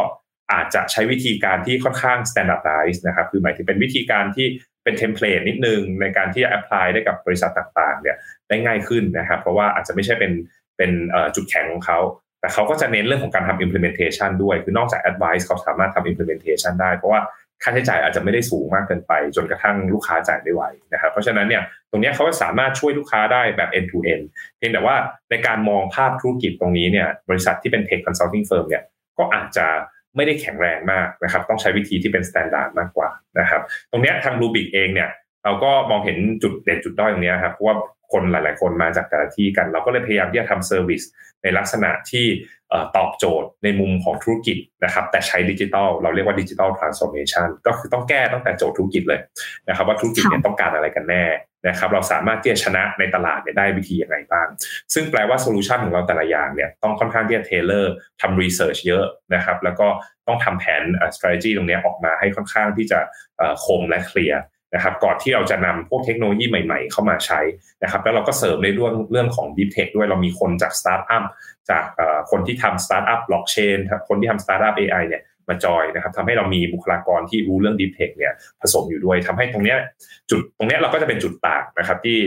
[0.52, 4.46] อาจจะใช้วิธีการที่ค่อนข้าง standardize นะครับคือหมายถึงเป็นวิธีการที่
[4.84, 8.16] เป็นเทมเพลตนิดนึงในการที่จะแอพพลายได้กับบริษัทต่างๆเนี่ย
[8.48, 10.32] ได้ง่ายขึ้นนะครับเพราะว่าอาจจะไม่ใช่เป็น
[10.76, 10.92] เป็น
[11.34, 11.98] จุดแข็งของเขา
[12.44, 17.20] แต่เขาก็จะเน้นเรื่องของการทำ implementation ด้วย คือนอกจาก advice เขาสามารถทำ implementation ได้ เพราะว่า
[17.62, 24.24] ค่าใช้จ่ายอาจจะไม่ได้สูงมากเกินไป จนกระทั่งลูกค้าจ่ายไม่ไวนะครับ เพราะฉะนั้นเนี่ยตรงนี้เขาก็สามารถช่วยลูกค้าได้แบบ end to end
[24.58, 24.96] เพียงแต่ว่า
[25.30, 28.82] ในการมองภาพธุรกิจตรงนี้เนี่ยบริษัทที่เป็น tech consulting firm เนี่ย
[29.18, 29.66] ก็อาจจะ
[30.16, 33.08] ไม่ได้แข็งแรงมากนะครับ ต้องใช้วิธีที่เป็น standard มากกว่า
[33.40, 35.10] นะครับ ตรงนี้ทางบลูบิกเองเนี่ย
[35.44, 37.76] เราก็มองเห็นจุดเด่นจุดด้อยตรงนี้ครับเพราะว่า
[38.12, 41.02] คนหลาย ๆ คนมาจากแต่ละที่กัน เราก็เลยพยายามที่จะทำ service
[41.44, 42.26] ในลักษณะที่
[42.96, 49.20] ตอบโจทย์ในมุมของธุรกิจนะครับ แต่ใช้ดิจิทัลเราเรียกว่า digital transformation ก็คือต้องแก้ตั้งแต่โจทย์ธุรกิจเลย
[49.68, 51.24] นะครับ ว่าธุรกิจเนี่ยต้องการอะไรกันแน่
[51.68, 54.46] นะครับ เราสามารถที่จะชนะในตลาดเนี่ยได้วิธีอย่างไรบ้าง
[54.94, 59.04] ซึ่งแปลว่า solution ของเราแต่ละอย่างเนี่ยต้องค่อนข้างที่จะ tailor ทำ research เยอะ
[59.34, 59.86] นะครับ แล้วก็
[60.26, 60.82] ต้องทำแผน
[61.16, 62.98] strategy ตรงนี้ออกมาให้ค่อนข้างที่จะ
[63.64, 64.40] คมและ clear
[64.74, 67.40] นะครับก่อนที่เราจะนำพวกเทคโนโลยีใหม่ๆ เข้ามาใช้
[67.82, 71.24] นะครับแล้วเราก็เสริมในเรื่องเรื่องของ Deep Tech ด้วยเรามีคนจากสตาร์ทอัพ
[71.70, 71.84] จาก
[72.30, 79.78] คนที่ทำสตาร์ทอัพบล็อกเชนคนที่ทำสตาร์ทอัพ AI เนี่ยมาจอยนะครับทำให้เรามีบุคลากรที่รู้เรื่อง Deep Tech เนี่ยผสมอยู่ด้วยทำให้ตรงเนี้ย
[80.30, 82.18] จุดตรงเนี้ยเราก็จะเป็นจุดต่างนะครับที่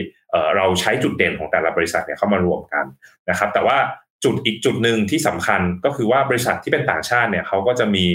[0.57, 2.85] เราใช้จุดเด่นของแต่ละบริษัทเนี่ยเข้ามารวมกัน
[3.29, 3.77] นะครับแต่ว่า
[4.23, 8.05] จุดอีกจุดหนึ่งที่สำคัญก็คือว่าบริษัทที่เป็นต่างชาติเนี่ยเขาก็จะมี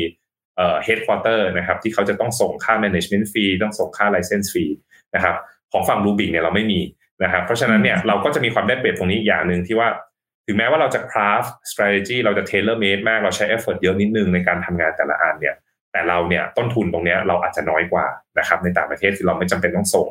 [0.56, 4.72] เอ่อ headquarter นะครับที่เขาจะต้องส่งค่า management fee ต้องส่งค่า license fee
[5.14, 5.36] นะครับ
[5.72, 6.80] ของฝั่ง Rubik เนี่ยเราไม่มี
[7.24, 9.88] นะครับเพราะฉะนั้นเนี่ยเราก็จะมีความได้เปรียบตรงนี้อย่างหนึ่งที่ว่า
[10.46, 15.56] ถึงแม้ว่าเราจะ craft strategy เราจะ tailor made มากเราใช้ effort เยอะนิดนึงในการทำงานแต่ละอันเนี่ย
[15.92, 18.06] แต่เราเนี่ยต้นทุนตรงนี้เราอาจจะน้อยกว่า
[18.38, 20.08] นะครับในต่างประเทศคือเราไม่จำเป็นต้องส่ง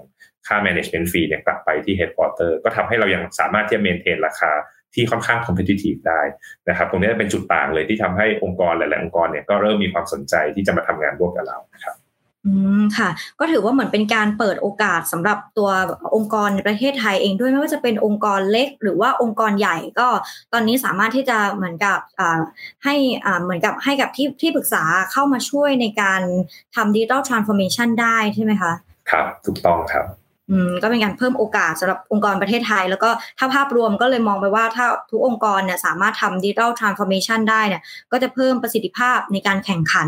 [0.48, 4.52] ค่า management fee เนี่ยกลับไปที่ headquarter ก็ทำให้เรายังสามารถที่จะ maintain ราคา
[4.94, 6.22] ที่ค่อนข้าง competitive ได้
[6.70, 11.98] นะครับตรงนี้เป็นจุดต่างเลยที่ทำให้องค์กรหลาย ๆ องค์กรเนี่ยก็เริ่มมีความสนใจที่จะมาทำงานร่วมกับเราครับ
[12.46, 15.70] อืมค่ะ ก็ถือว่าเหมือนเป็นการเปิดโอกาสสำหรับตัว
[16.16, 20.08] องค์กรในประเทศไทยเองด้วยไม่ว่าจะเป็นองค์กรเล็ก หรือว่าองค์กรใหญ่ก็
[20.54, 22.00] ตอนนี้สามารถที่จะเหมือนกับ
[22.84, 22.96] ให้
[23.44, 26.22] เหมือนกับให้กับที่ที่ปรึกษาเข้ามาช่วยในการ
[26.76, 28.72] ทำ digital transformation ได้ใช่ไหมคะ
[29.12, 30.21] ครับ ถูกต้องครับอืม
[30.82, 33.10] ก็เป็นการเพิ่มโอกาสสำหรับองค์กรประเทศไทย แล้วก็
[33.40, 40.08] ถ้าภาพรวมก็เลยมองไปว่าถ้าทุกองค์กรเนี่ยสามารถทำ digital transformation ได้เนี่ยก็จะเพิ่มประสิทธิภาพในการแข่งขัน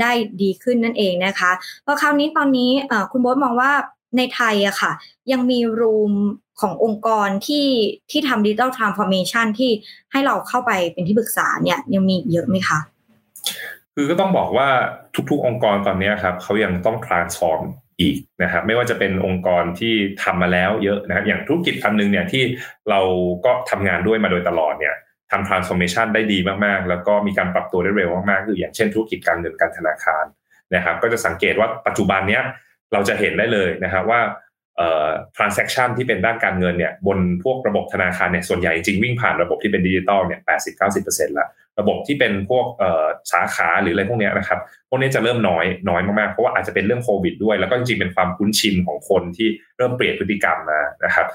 [0.00, 0.10] ได้
[0.42, 1.50] ดีขึ้นนั่นเองนะคะ
[1.86, 2.70] พอคราวนี้ตอนนี้
[3.12, 3.72] คุณโบ๊ทมองว่า
[4.16, 4.92] ในไทยอะค่ะ
[5.32, 6.12] ยังมีรูม
[6.60, 7.66] ขององค์กรที่
[8.10, 9.70] ที่ทำดิจิทัลทรานส์ฟอร์เมชันที่
[10.12, 12.78] ให้เราเข้าไปเป็นที่ปรึกษาเนี่ยยังมีเยอะไหมคะ
[13.94, 14.68] คือก็ต้องบอกว่า
[15.30, 17.62] ทุกๆ องค์กรตอนนี้ครับเขายังต้อง transform
[18.02, 22.42] อีกนะครับไม่ว่าจะเป็นองค์กรที่ทำมาแล้วเยอะนะครับอย่างธุรกิจอันนึงเนี่ยที่
[22.90, 23.00] เรา
[23.44, 24.94] ก็ทำงานด้วยมาโดยตลอดเนี่ย
[25.30, 30.24] ทำ transformation ได้ดีมากๆ แล้วก็มีการปรับตัวได้เร็วมากๆคืออย่างเช่นธุรกิจการเงินการธนาคาร
[30.74, 32.42] นะครับ ก็จะสังเกตว่าปัจจุบันเนี้ย
[32.92, 34.20] เราจะเห็นได้เลยนะครับว่า
[35.36, 41.48] transaction ที่เป็นด้านการเงินเนี่ยบนพวกระบบธนาคารเนี่ยส่วนใหญ่จริงวิ่งผ่านระบบที่เป็นดิจิตอลเนี่ยแปดสิบเก้าสิบเปอร์เซ็นต์ละ
[41.80, 42.66] ระบบที่เป็นพวก
[43.32, 51.26] สาขาหรืออะไรพวกนี้นะครับ พวกนี้จะเริ่มน้อยน้อยมากๆ เพราะว่าอาจจะเป็นเรื่องโควิดด้วย แล้วก็จริงๆ เป็นความคุ้นชินของคนที่เริ่มเปลี่ยนพฤติกรรมมานะครับ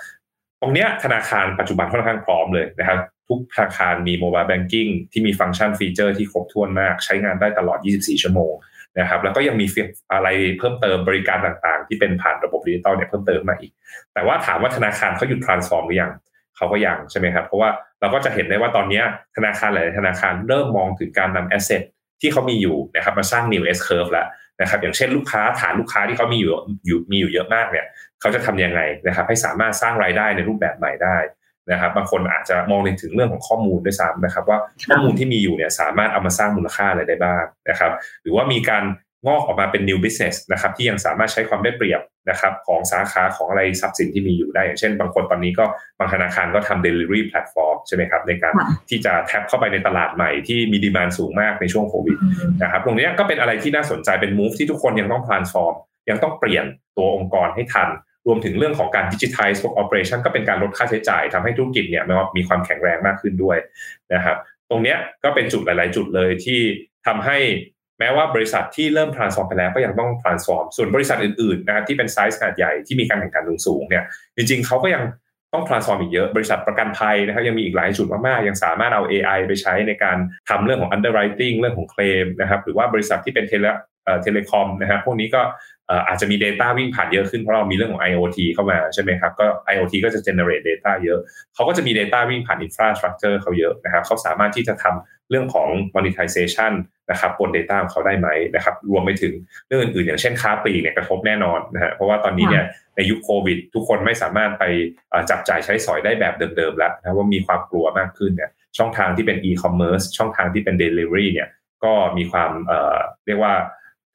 [0.62, 8.54] ตรงนี้ธนาคารปัจจุบันค่อนข้างพร้อมเลยนะครับ ทุกธนาคารมี mobile banking ที่มีฟังก์ชัน feature ที่ครบถ้วนมาก ใช้งานได้ตลอด 24 ชั่วโมง
[9.00, 9.65] นะครับ แล้วก็ยังมี
[10.13, 13.71] อะไรเพิ่มเติมบริการต่างๆ ที่เป็นผ่านระบบดิจิตอลเนี่ยเพิ่มเติมมาอีก
[14.13, 16.12] แต่ว่าถามว่าธนาคารเขาหยุด transform หรือยัง
[16.58, 19.02] เขาก็ยังใช่ไหมครับ เพราะว่าเราก็จะเห็นได้ว่าตอนนี้
[19.36, 21.82] ธนาคารหลายธนาคารเริ่มมองถึงการนำ asset
[22.22, 24.28] ที่เขามีอยู่นะครับมาสร้าง new S curve แล้ว
[24.62, 26.52] นะครับอย่างเช่นลูกค้าฐานลูกค้าที่เขามีอยู่
[26.86, 27.86] อยู่มีอยู่เยอะมากเนี่ย
[28.22, 31.17] เขาจะทํำยังไงนะครับให้สามารถสร้างรายได้ในรูปแบบใหม่ได้
[31.72, 37.91] นะครับบางคนอาจจะมองในถึงเรื่องของข้อมูลด้วยซ้ำนะครับ ว่าข้อมูลที่มีอยู่เนี่ยสามารถเอามาสร้างมูลค่าอะไรได้บ้างนะครับ
[38.22, 38.84] หรือว่ามีการ
[39.27, 45.65] งอกออกมาเป็น new business นะครับที่ยังสามารถใช้ความได้เปรียบนะครับของสาขาของอะไรทรัพย์สินที่มีอยู่ได้ อย่างเช่น บางคนตอนนี้ก็
[45.99, 48.53] บางธนาคารก็ทำ delivery platform ใช่ไหมครับในการ
[48.89, 52.17] ที่จะแท็บเข้าไปในตลาดใหม่ที่มีดีมานสูงมากในช่วงโควิด
[52.63, 55.73] นะครับตรงนี้ก็เป็นอะไรที่น่าสนใจเป็น move ที่ทุกคนยังต้อง transform
[56.09, 56.65] ยังต้องเปลี่ยน
[56.97, 57.89] ตัวองค์กรให้ทัน
[58.27, 62.03] รวมถึงเรื่องของการดิจิทัลพวก operation ก็เป็นการลดค่าใช้จ่ายทำให้ธุรกิจเนี่ย
[62.37, 63.57] มีความแข็งแรงมากขึ้นด้วย
[64.13, 64.37] นะครับ
[64.69, 66.59] ตรงนี้ก็เป็นจุดหลาย ๆ จุดเลยที่
[67.07, 67.37] ทำให้
[67.99, 74.03] แม้ว่าบริษัทที่เริ่ม transform ไปแล้วก็ยังต้อง transform ส่วนบริษัทอื่นๆนะครับที่เป็นไซส์ขนาดใหญ่ที่มีการแข่งขันสูงๆเนี่ย
[74.36, 75.03] จริงๆเขาก็ยัง
[75.53, 80.17] ต้อง transform อีกเยอะบริษัทประกันภัยนะครับยังมีอีกหลายจุดมากๆยังสามารถเอา AI ไปใช้ในการ
[80.49, 83.65] ทำเรื่องของ underwriting เรื่องของเคลมนะครับหรือว่าบริษัทที่เป็นเทเล
[84.21, 85.41] telecom นะครับพวกนี้ก็
[86.08, 91.19] อาจจะมี data วิ่งผ่านเยอะขึ้นเพราะเรามีเรื่องของ IoT เข้ามาใช่ไหมครับก็ IoT ก็จะ generate data เยอะ
[91.56, 96.71] เขาก็จะมี Data วิ่งผ่าน infrastructure เขาเยอะนะครับเขาสามารถที่จะทำเรื่องของ monetization
[97.12, 99.34] นะครับบน Data ของเขาได้ไหมนะครับรวมไปถึง
[99.67, 102.63] เรื่องอื่นๆ อย่างเช่นค้าปลีกเนี่ยกระทบแน่นอนนะฮะเพราะว่าตอนนี้เนี่ย
[102.95, 104.63] ในยุคโควิด ทุกคนไม่สามารถไป
[105.30, 111.50] จับจ่ายใช้สอยได้แบบเดิมๆแล้วนะว่ามีความกลัวมากขึ้นเนี่ยช่องทางที่เป็น e-commerce ช่องทางที่เป็น delivery เนี่ย
[111.84, 112.52] ก็มีความ
[113.28, 113.54] เรียกว่า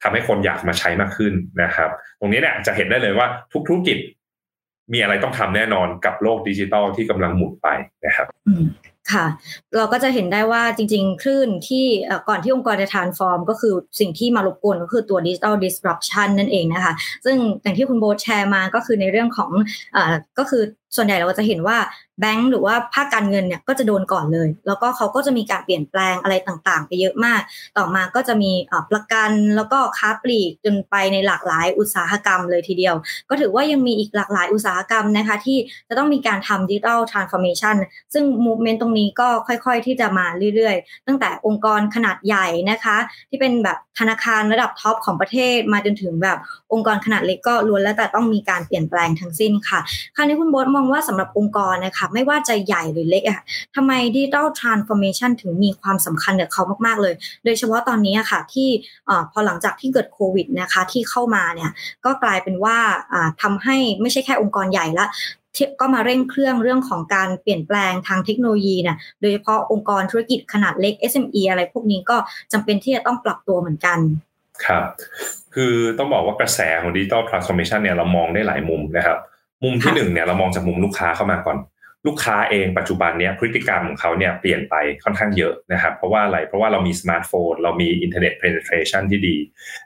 [0.03, 1.89] ทำให้คนอยากมาใช้มากขึ้นนะครับ
[2.19, 3.97] ตรงนี้เนี่ยจะเห็นได้เลยว่าทุกธุรกิจ
[4.93, 7.67] มีอะไรต้องทำแน่นอนกับโลกดิจิตอลที่กำลังหมุนไป
[8.05, 8.27] นะครับ
[9.11, 9.25] ค่ะ
[9.77, 11.85] เราก็จะเห็นได้ว่าจริง ๆ คลื่นที่
[12.29, 16.93] ก่อนที่องค์กรจะ transform ก็คือสิ่งที่มารบกวนก็คือตัว digital disruption นั่นเองนะคะ
[17.25, 19.51] ซึ่งอย่างที่คุณโบแชร์มาก็คือในเรื่องของ
[19.95, 19.97] อ
[20.39, 20.63] ก็คือ
[20.95, 21.77] ส่วนใหญ่เราก็จะเห็นว่า
[22.19, 27.41] แบงก์หรือว่าภาคการเงินเนี่ยก็จะโดนก่อนเลย แล้วก็เขาก็จะมีการเปลี่ยนแปลงอะไรต่างๆ ไปเยอะมาก
[27.77, 28.51] ต่อมาก็จะมี
[28.91, 32.95] ประกันแล้วก็ค้าปลีกจนไปในหลากหลายอุตสาหกรรมเลยทีเดียว
[33.29, 35.57] ก็ถือว่ายังมีอีกหลากหลายอุตสาหกรรมนะคะที่
[35.89, 37.75] จะต้องมีการทำ digital transformation
[38.13, 40.25] ซึ่ง movement ตรงนี้ก็ค่อยๆ ที่จะมา
[40.55, 42.97] เรื่อยๆ ตั้งแต่องค์กรขนาดใหญ่นะคะ
[43.29, 46.37] ที่เป็นแบบธนาคารระดับ top ของประเทศมาจนถึงแบบ
[46.73, 49.79] องค์กรขนาดเล็กก็ล้วนแล้วแต่ต้องมีการเปลี่ยนแปลงทั้งสิ้นค่ะ
[50.15, 53.41] คราวนี้คุณโบ๊ทมองว่าสำหรับองค์กรนะคะไม่ว่าจะใหญ่หรือเล็กอะ
[53.75, 57.13] ทำไม digital transformation ถึงมีความสำคัญกับเขามาก ๆ เลย
[57.45, 58.69] โดยเฉพาะตอนนี้ค่ะที่
[59.31, 61.71] พอหลังจากที่เกิดโควิดนะคะที่เข้ามาเนี่ย
[62.05, 62.77] ก็กลายเป็นว่า
[63.41, 65.07] ทำให้ไม่ใช่แค่องค์กรใหญ่ละ
[65.79, 72.17] ก็มาเร่งเครื่องเรื่องของการเปลี่ยนแปลงทางเทคโนโลยีเนี่ยโดยเฉพาะองค์กรธุรกิจขนาดเล็ก SME อะไรพวกนี้ก็
[72.53, 73.99] จำเป็นที่จะต้องปรับตัวเหมือนกัน
[74.65, 74.83] ครับ
[75.55, 79.17] คือต้องบอกว่ากระแสของ digital transformation เนี่ยเรามองได้หลายมุมนะครับ
[79.63, 81.57] มุมที่หนึ่งเนี่ยเรามองจากมุมลูกค้าเข้ามาก่อน
[82.07, 89.37] ลูกค้าเองปัจจุบันเนี้ยพฤติกรรมของเขาเนี่ยเปลี่ยนไปค่อนข้างเยอะนะครับเพราะว่าอะไรเพราะว่าเรามีสมาร์ทโฟนเรามี internet penetration ที่ดี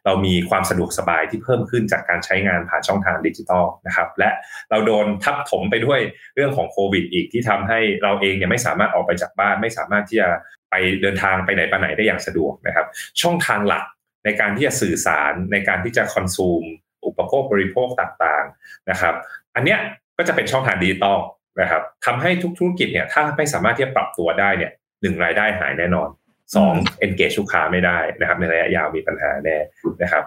[0.05, 4.29] เรามีความสะดวกสบายที่เพิ่มขึ้นจากการใช้งานผ่านช่องทางดิจิทัลนะครับและ
[4.69, 5.99] เราโดนทับถมไปด้วย
[6.35, 10.29] เรื่องของโควิดอีกที่ทำให้เราเองเนี่ยไม่สามารถออกไปจากบ้าน ไม่สามารถที่จะ
[10.69, 12.85] ไปเดินทางไปไหนไปไหนได้อย่างสะดวกนะครับ
[13.21, 13.85] ช่องทางหลัก
[14.25, 16.63] ในการที่จะสื่อสารในการที่จะ consume
[17.05, 19.15] อุปโภคบริโภคต่างๆนะครับ
[19.57, 19.79] อันเนี้ย
[20.17, 21.17] ก็จะเป็นช่องทางดิจิตอล
[21.61, 26.09] นะครับทำให้ทุกธุรกิจเนี่ยถ้าไม่สามารถที่จะปรับตัวได้เนี่ยหนึ่งรายได้หายแน่นอน
[26.55, 26.73] สอง
[27.05, 29.57] engage ลูกค้าไม่ได้นะครับในระยะยาวมีปัญหาแน่
[30.03, 30.23] นะครับ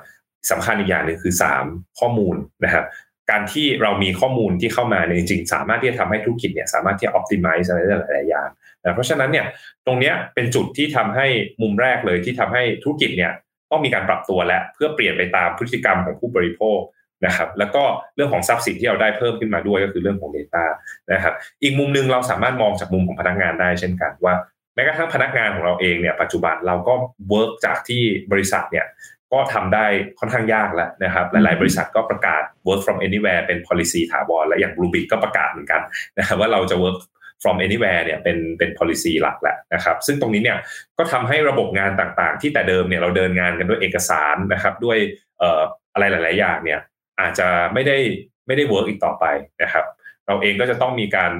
[0.50, 1.64] สำคัญอีกอย่างหนึ่งคือสาม
[1.98, 2.84] ข้อมูลนะครับ
[3.30, 8.48] การที่เรามีข้อมูลที่เข้ามาเนี่ยจริงๆ สามารถที่จะทำให้ธุรกิจเนี่ยสามารถที่จะ optimize อะไรได้หลายๆอย่าง
[8.82, 9.46] นะเพราะฉะนั้นเนี่ย
[9.86, 11.26] ตรงนี้เป็นจุดที่ทำให้
[11.62, 13.32] มุมแรกเลยที่ทำให้ธุรกิจเนี่ย
[13.70, 16.78] ต้องมีการปรับตัวและเพื่อเปลี่ยนไปตามพฤติกรรมของผู้บริโภค
[17.26, 17.82] นะครับแล้วก็
[18.14, 20.64] เรื่องของทรัพย์สินที่เราได้เพิ่มขึ้นมาด้วยก็คือเรื่องของ Data
[21.12, 24.34] นะครับอีกมุมหนึ่งเราสามารถมองจากมุมของพนักงานได้เช่นกันว่า
[24.74, 26.94] แม้กระทั่งพนักงานของเราเองเนี่ยปัจจุบันเราก็
[27.30, 28.02] เวิร์กจากที่
[28.32, 28.86] บริษัทเนี่ย
[29.32, 29.86] ก็ทำได้
[30.18, 35.80] ค่อนข้างยากแล้วนะครับ หลาย ๆ บริษัทก็ประกาศ work from anywhere เป็น policy ถาวรและอย่าง Bluebeat ก็ประกาศเหมือนกัน
[36.18, 36.98] นะครับว่าเราจะ work
[37.42, 40.58] from anywhere เนี่ยเป็นเป็น policy หลักแหละนะครับ ซึ่งตรงนี้เนี่ย
[40.98, 44.98] ก็ทำให้ระบบงานต่างๆ ที่แต่เดิมเนี่ยเราเดินงานกันด้วยเอกสารนะครับด้วย
[45.38, 45.62] เอ่อ
[45.94, 46.80] อะไรหลาย ๆ อย่างเนี่ย
[47.20, 47.98] อาจจะไม่ได้
[48.46, 49.24] ไม่ได้ work อีกต่อไป
[49.62, 49.84] นะครับ
[50.26, 51.32] เราเองก็จะต้องมีการ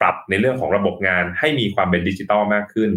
[0.00, 2.90] ปรับในเรื่องของระบบงาน ให้มีความเป็นดิจิตอลมากขึ้น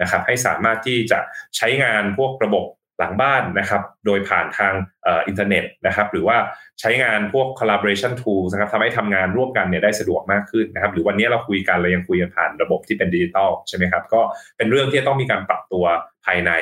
[0.00, 1.18] นะครับ ให้สามารถที่จะ
[1.56, 2.64] ใช้งานพวกระบบ
[2.98, 4.72] หลังบ้านนะครับ โดยผ่านทาง
[5.06, 6.36] อินเทอร์เน็ตนะครับ หรือว่า
[6.80, 14.20] ใช้งานพวก collaboration tools นะครับทำให้ทำงานร่วมกันเนี่ยได้สะดวกมากขึ้นนะครับ หรือวันนี้เราคุยกันเรายังคุยกันผ่านระบบที่เป็นดิจิตอลใช่ไหมครับ ก็
[14.56, 15.84] เป็นเรื่องที่ต้องมีการปรับตัว
[16.24, 16.52] ภายใน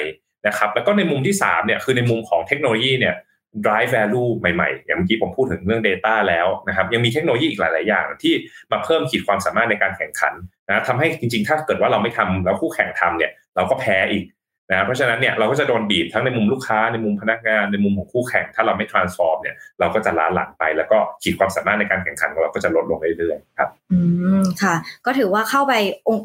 [0.47, 3.15] นะครับ แล้วก็ในมุมที่3เนี่ยคือในมุมของเทคโนโลยีเนี่ย
[3.65, 8.35] drive value ใหม่ๆ อย่างเมื่อกี้ผมพูดถึงเรื่อง Data แล้วนะครับยังมีเทคโนโลยีอีกหลาย ๆ อย่าง ที่
[8.73, 10.35] มาเพิ่มขีดความสามารถในการแข่งขัน
[10.69, 14.25] นะทำให้จริง ๆ ถ้าเกิดว่าเราไม่ทำแล้วคู่แข่งทำเนี่ยเราก็แพ้อีก
[14.71, 23.99] นะเพราะฉะนั้นเนี่ยเราก็จะโดนบีบทั้งในมุมลูกค้าในมุมพนักงานในมุมของคู่แข่ง ถ้าเราไม่ transform เนี่ยเราก็จะล้าหลังไปแล้วก็ขีดความสามารถในการแข่งขันของเราก็จะลดลงเรื่อยๆครับอื
[24.41, 24.75] มค่ะ
[25.07, 25.73] ก็ถือว่าเข้าไป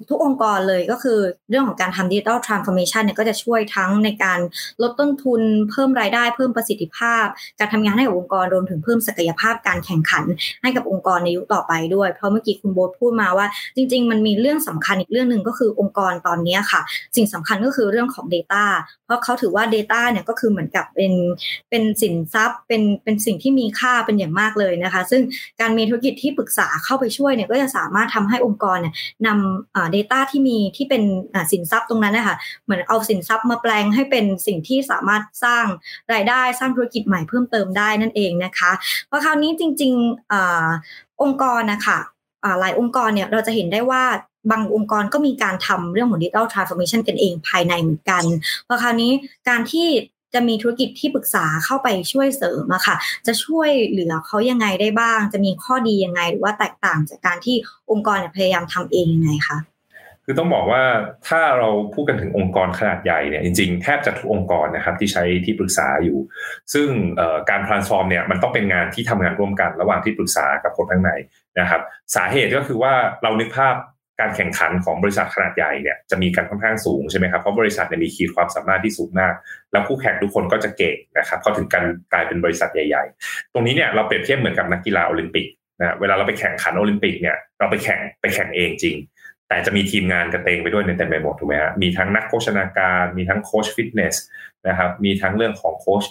[0.10, 4.40] ทุกองค์กรเลยก็คือเรื่องของการทำดิจิทัลทรานส์ฟอร์เมชันเนี่ยก็จะช่วยทั้งในการ
[4.82, 7.26] ลดต้นทุน เพิ่มรายได้เพิ่มประสิทธิภาพ
[7.60, 10.24] การทำงานให้กับองค์กรรวมถึงเพิ่มศักยภาพการแข่งขัน
[10.62, 16.82] ให้กับองค์กรในยุคต่อไปด้วย เพราะเมื่อกี้คุณโบ๊ทพูดมาว่า จริง ๆ มันมีเรื่องสำคัญอีกเรื่องหนึ่งก็คือองค์กรตอนนี้ค่ะ
[17.16, 18.64] สิ่งสำคัญก็คือเรื่องของ Data
[19.06, 21.14] เพราะเขาถือว่า Data เนี่ยก็คือเหมือนกับเป็น
[21.70, 25.22] เป็นสินทรัพย์ เป็นเป็นสิ่งที่มีค่าเป็นอย่างมากเลยนะคะ ซึ่ง
[25.60, 28.94] การมีธุรกิจที่ปรึกษาเข้าไปช่วยเนี่ยก็จะสามารถทำให้องค์กรเนี่ย
[29.28, 31.04] นำ Data ที่มีที่เป็น
[31.52, 35.66] สินทรัพย์ตรงนั้นนะคะเหมือนเอาสินทรัพย์มาแปลงให้เป็นสิ่งที่สามารถสร้าง
[36.14, 38.72] รายได้สร้างธุรกิจใหม่เพิ่มเติมได้นั่นเองนะคะ
[39.08, 40.34] เพราะคราวนี้จริงๆอ
[41.24, 42.00] องค์กรนะคะ
[42.60, 44.04] หลายองค์กรเนี่ยเราจะเห็นได้ว่า
[44.52, 48.24] บางองค์กรก็มีการทำเรื่องของดิจิทัลทรานส์ฟอร์เมชันกันเองภายในเหมือนกัน
[48.66, 49.12] เพราะคราวนี้
[49.50, 49.88] การที่
[50.34, 52.96] จะมีธุรกิจที่ปรึกษาเข้าไปช่วยเสริมอะค่ะ
[53.28, 57.56] จะช่วยเหลือเขายังไงได้บ้าง จะมีข้อดียังไง หรือว่าแตกต่างจากการที่
[57.92, 59.60] องค์กรพยายามทำเองยังไงคะ
[60.26, 60.84] คือต้องบอกว่า
[61.28, 66.18] ถ้าเราพูดกันถึงองค์กรขนาดใหญ่เนี่ยจริงๆแทบจะทุกองค์กรนะครับที่ใช้ที่ปรึกษาอยู่
[66.74, 66.88] ซึ่ง
[67.50, 71.12] การ transform เนี่ยมันต้องเป็นงานที่ทำงานร่วมกัน ระหว่างที่ปรึกษากับคนข้างใน
[71.60, 71.82] นะครับ
[72.16, 73.76] สาเหตุก็คือว่าเรานึกภาพ
[74.20, 79.34] การแข่งขันของบริษัทขนาดใหญ่เนี่ยจะมีการค่อนข้างสูงใช่ไหมครับเพราะบริษัทเนี่ยมีขีดความสามารถที่สูงมาก
[79.72, 85.48] แล้วคู่แข่งทุกคนก็จะเก่งนะครับเขาถึงการกลายเป็นบริษัทใหญ่ ๆ ตรงนี้เนี่ยเราเปรียบเทียบเหมือนกับนักกีฬาโอลิมปิก
[85.80, 88.98] นะเวลาเราไปแข่งขันโอลิมปิกเนี่ยเราไปแข่งไปแข่งเองจริง
[89.48, 94.16] แต่จะมีทีมงานกระเตงไปด้วยในเต็มไปหมดถูกไหมฮะมีทั้งนักโภชนาการ มีทั้งโค้ชฟิตเนส
[94.68, 96.04] นะครับมีทั้งเรื่องของโค้ช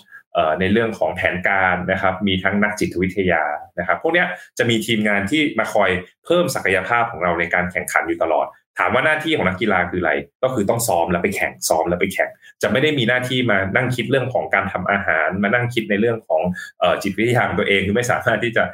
[0.60, 3.42] ในเรื่องของแผนการนะครับ มีทั้งนักจิตวิทยา
[3.78, 4.24] นะครับ พวกนี้
[4.58, 5.90] จะมีทีมงานที่มาคอย
[6.24, 8.48] เพิ่มศักยภาพของเราในการแข่งขันอยู่ตลอด
[8.78, 12.30] ถามว่าหน้าที่ของนักกีฬาคืออะไร ก็คือต้องซ้อมแล้วไปแข่งซ้อมแล้วไปแข่ง
[12.62, 16.42] จะไม่ได้มีหน้าที่มานั่งคิดเรื่องของการทำอาหาร มานั่งคิดในเรื่องของ
[17.02, 18.64] จิตวิทยาของตัวเองคือไม่สามารถที่จะ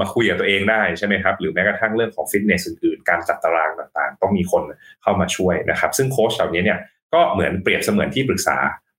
[0.00, 4.62] มาคุยกับตัวเองได้ใช่ไหมครับ หรือแม้กระทั่งเรื่องของฟิตเนสอื่นๆ การจัดตารางต่างๆ ต้องมีคน
[5.02, 6.78] เข้ามาช่วยนะครับ ซึ่งโค้ชเหล่านี้เนี่ย
[7.14, 8.56] ก็เหมือนเปรียบเสมือนที่ปรึกษา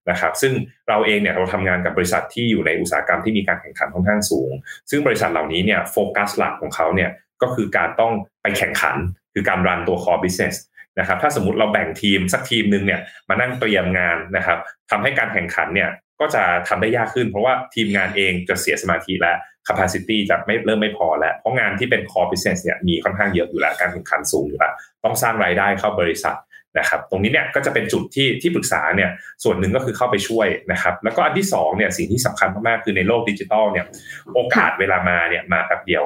[0.09, 0.53] นะครับซึ่ง
[0.89, 4.51] เราเองเนี่ยเราทำงานกับบริษัทที่อยู่ในอุตสาหกรรมที่มีการแข่งขันค่อนข้างสูง
[4.89, 7.09] ซึ่งบริษัทเหล่านี้เนี่ยโฟกัสหลักของเขาเนี่ย
[7.41, 8.95] ก็คือการต้องไปแข่งขัน
[9.33, 10.55] คือการรันตัว core business
[10.99, 14.59] นะครับถ้าสมมติเราแบ่งทีมสักทีมหนึ่งเนี่ยมานั่งเตรียมงานนะครับ
[14.91, 15.89] ทำให้การแข่งขันเนี่ย
[16.19, 19.33] ก็จะทำได้ยากขึ้น เพราะว่าทีมงานเองจะเสียสมาธิและ
[19.67, 26.35] capacity จะไม่เริ่มไม่พอแล้ว เพราะงานที่เป็น core business เนี่ยมีค่อนข้างเยอะอยู่แล้ว การแข่งขันสูงอยู่แล้ว ต้องสร้างรายได้เข้าบริษัท
[26.79, 29.09] นะครับตรงนี้เนี่ยก็จะเป็นจุดที่ที่ปรึกษาเนี่ย
[29.43, 33.85] ส่วนหนึ่งก็คือเข้าไปช่วยนะครับแล้วก็อันที่2เนี่ยสิ่งที่สำคัญมากๆคือในโลกดิจิทัลเนี่ย
[34.33, 36.03] โอกาสเวลามาเนี่ยมาแป๊บเดียว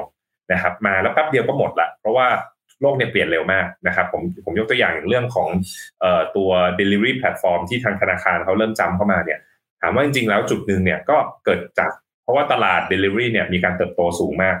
[0.52, 2.26] นะครับมาแล้วแป๊บเดียวก็หมดละเพราะว่า
[2.80, 5.48] โลกเนี่ยเปลี่ยนเร็วมากนะครับผมผมยกตัวอย่างอย่างเรื่องของ
[6.02, 9.38] ออตัว delivery platform ที่ทางธนาคารเขาเริ่มจำเข้ามาเนี่ย
[9.80, 11.90] ถามว่าจริงๆแล้วจุดหนึ่งเนี่ยก็เกิดจาก
[12.22, 14.56] เพราะว่าตลาด delivery เนี่ยมีการเติบโตสูงมาก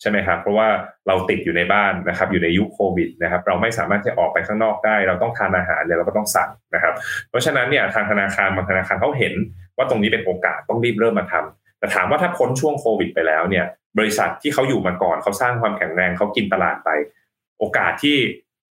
[0.00, 0.68] ใช่ไหมครับเพราะว่า
[1.06, 6.94] เราติดอยู่ในบ้านนะครับอยู่ในยุคโควิดนะครับเราไม่สามารถจะออกไปข้างนอกได้ เราต้องทานอาหารเลยเราก็ต้องสั่งนะครับ
[7.30, 9.34] เพราะฉะนั้นเนี่ยทางธนาคารบางธนาคารเขาเห็น
[9.76, 13.64] ว่าตรงนี้เป็นโอกาสต้องรีบเริ่มมาทำแต่ถามว่าถ้าพ้นช่วงโควิดไปแล้วเนี่ย
[13.98, 16.90] บริษัทที่เขาอยู่มาก่อนเขาสร้างความแข็งแรงเขากินตลาดไป
[17.58, 18.16] โอกาสที่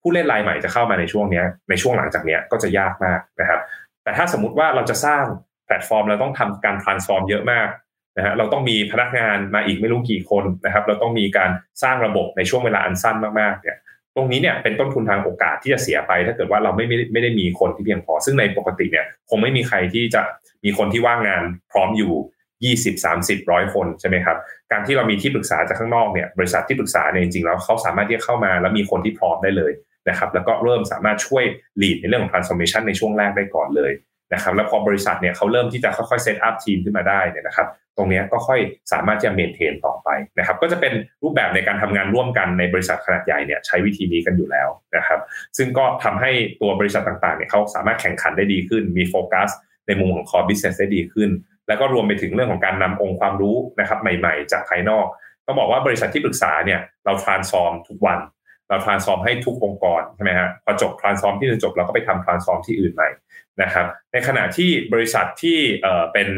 [0.02, 3.60] ผู้เล่นรายใหม่จะเข้ามาในช่วงนี้ในช่วงหลังจากนี้ก็จะยากมากนะครับ
[4.02, 5.22] แต่ถ้าสมมติว่าเราจะสร้าง
[5.66, 7.68] แพลตฟอร์มเราต้องทำการ transform เยอะมาก
[8.18, 11.50] นะฮะเราต้องมีพนักงานมาอีกไม่รู้กี่คนนะครับ เราต้องมีการ
[11.82, 13.76] สร้างระบบในช่วงเวลาอันสั้นมากๆเนี่ย
[14.16, 20.22] ตรงนี้เนี่ยเป็นต้นทุนทางโอกาสที่จะเสียไป ถ้าเกิดว่าเราไม่ไม่ไม่ได้มีคนที่เพียงพอ ซึ่งในปกติเนี่ยคงไม่มีใครที่จะ
[20.64, 22.12] มีคนที่ว่างงานพร้อมอยู่
[22.64, 24.36] 20 30ร้อยคนใช่ไหมครับ
[24.72, 29.72] การที่เรามีที่ปรึกษาจากข้างนอกเนี่ยบริษัทที่ปรึกษาเนี่ยจริงๆแล้วเขาสามารถที่จะเข้ามาแล้วมีคนที่พร้อมได้เลย
[30.08, 31.44] นะครับแล้วก็เริ่มสามารถช่วย
[31.82, 33.92] lead ในเรื่องของ transformation ในช่วงแรกได้ก่อนเลย
[34.34, 37.66] นะครับแล้วพอบริษัทเนี่ยเขาเริ่มที่จะค่อยๆเซตอัพทีมขึ้นมาได้เนี่ยนะครับ
[37.98, 38.60] ตรงนี้ก็ค่อย
[38.92, 40.08] สามารถจะเมนเทนต่อไป
[40.38, 45.20] นะครับ ก็จะเป็นรูปแบบในการทำงานร่วมกันในบริษัทขนาดใหญ่เนี่ยใช้วิธีนี้กันอยู่แล้วนะครับ
[45.56, 46.30] ซึ่งก็ทำให้
[46.60, 49.48] ตัวบริษัทต่างๆเนี่ยเขาสามารถแข่งขันได้ดีขึ้น มีโฟกัส
[49.86, 51.30] ในมุมของ core business ได้ดีขึ้น
[51.68, 55.06] แล้วก็รวมไปถึงเรื่องของการนำองค์ความรู้นะครับใหม่ๆ จากภายนอก
[55.46, 58.18] ต้องบอกว่าบริษัทที่ปรึกษาเนี่ยเรา transform ทุกวัน
[58.68, 63.10] เรา transform ให้ทุกองค์กรใช่ไหมฮะพอจบ transform ที่จะจบเราก็ไปทำ transform ที่อื่นใหม่
[63.62, 66.28] นะครับ ในขณะที่บริษัทที่เอ่อเป็น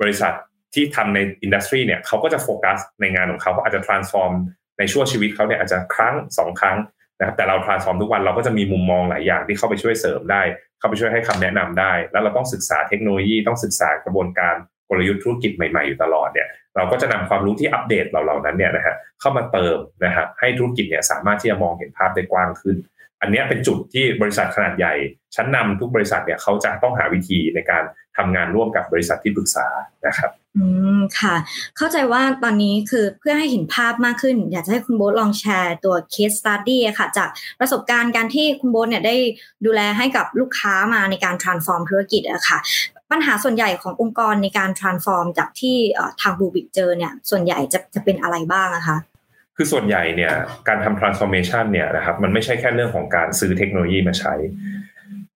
[0.00, 0.32] บริษัท
[0.74, 4.32] ที่ทำในอินดัสทรีเนี่ยเขาก็จะโฟกัสในงานของเขาเขาอาจจะ transform
[4.78, 6.76] ในช่วงชีวิตเขาเนี่ยอาจจะครั้งสองครั้ง
[7.18, 10.42] นะครับแต่เรา transform ทุกวันเราก็จะมีมุมมองหลายอย่างที่เข้าไปช่วยเสริมได้
[10.78, 14.54] เข้าไปช่วยให้คำแนะนำได้ แล้วเราต้องศึกษาเทคโนโลยีต้องศึกษากระบวนการ
[14.88, 22.76] กลยุทธ์ธุรกิจใหม่ๆอยู่ตลอดเนี่ยเราก็จะนำความรู้ที่อัปเดตเราเหล่านั้นเนี่ยนะฮะเข้ามาเติมนะครับให้ธุรกิจเนี่ยสามารถที่จะมองเห็นภาพได้กว้างขึ้น
[23.20, 24.94] อันนี้เป็นจุดที่บริษัทขนาดใหญ่
[25.34, 27.82] ชั้นนำทุกบริษัทเนี่ยเขาจะต้องหาวิธีในการ
[28.16, 29.66] ทำงานร่วมกับบริษัทที่ปรึกษา
[30.06, 30.64] นะครับ อื
[30.98, 31.34] มค่ะ
[31.76, 37.28] เข้าใจว่าตอนนี้คือเพื่อให้เห็นภาพมากขึ้น อยากจะให้คุณโบ๊ทลองแชร์ตัว case study ค่ะ จาก
[37.60, 39.16] ประสบการณ์การที่คุณโบ๊ทเนี่ยได้
[39.66, 42.58] ดูแลให้กับลูกค้ามาในการ transform ธุรกิจอะค่ะ
[43.10, 45.76] ปัญหาส่วนใหญ่ขององค์กรในการ transform จากที่
[46.20, 48.96] ทางบูบิกเจอเนี่ยส่วนใหญ่จะจะเป็นอะไรบ้างอะคะ
[49.56, 50.32] คือส่วนใหญ่เนี่ย
[50.68, 54.34] การทำ transformation เนี่ยนะครับมันไม่ใช่แค่เรื่องของการซื้อเทคโนโลยีมาใช้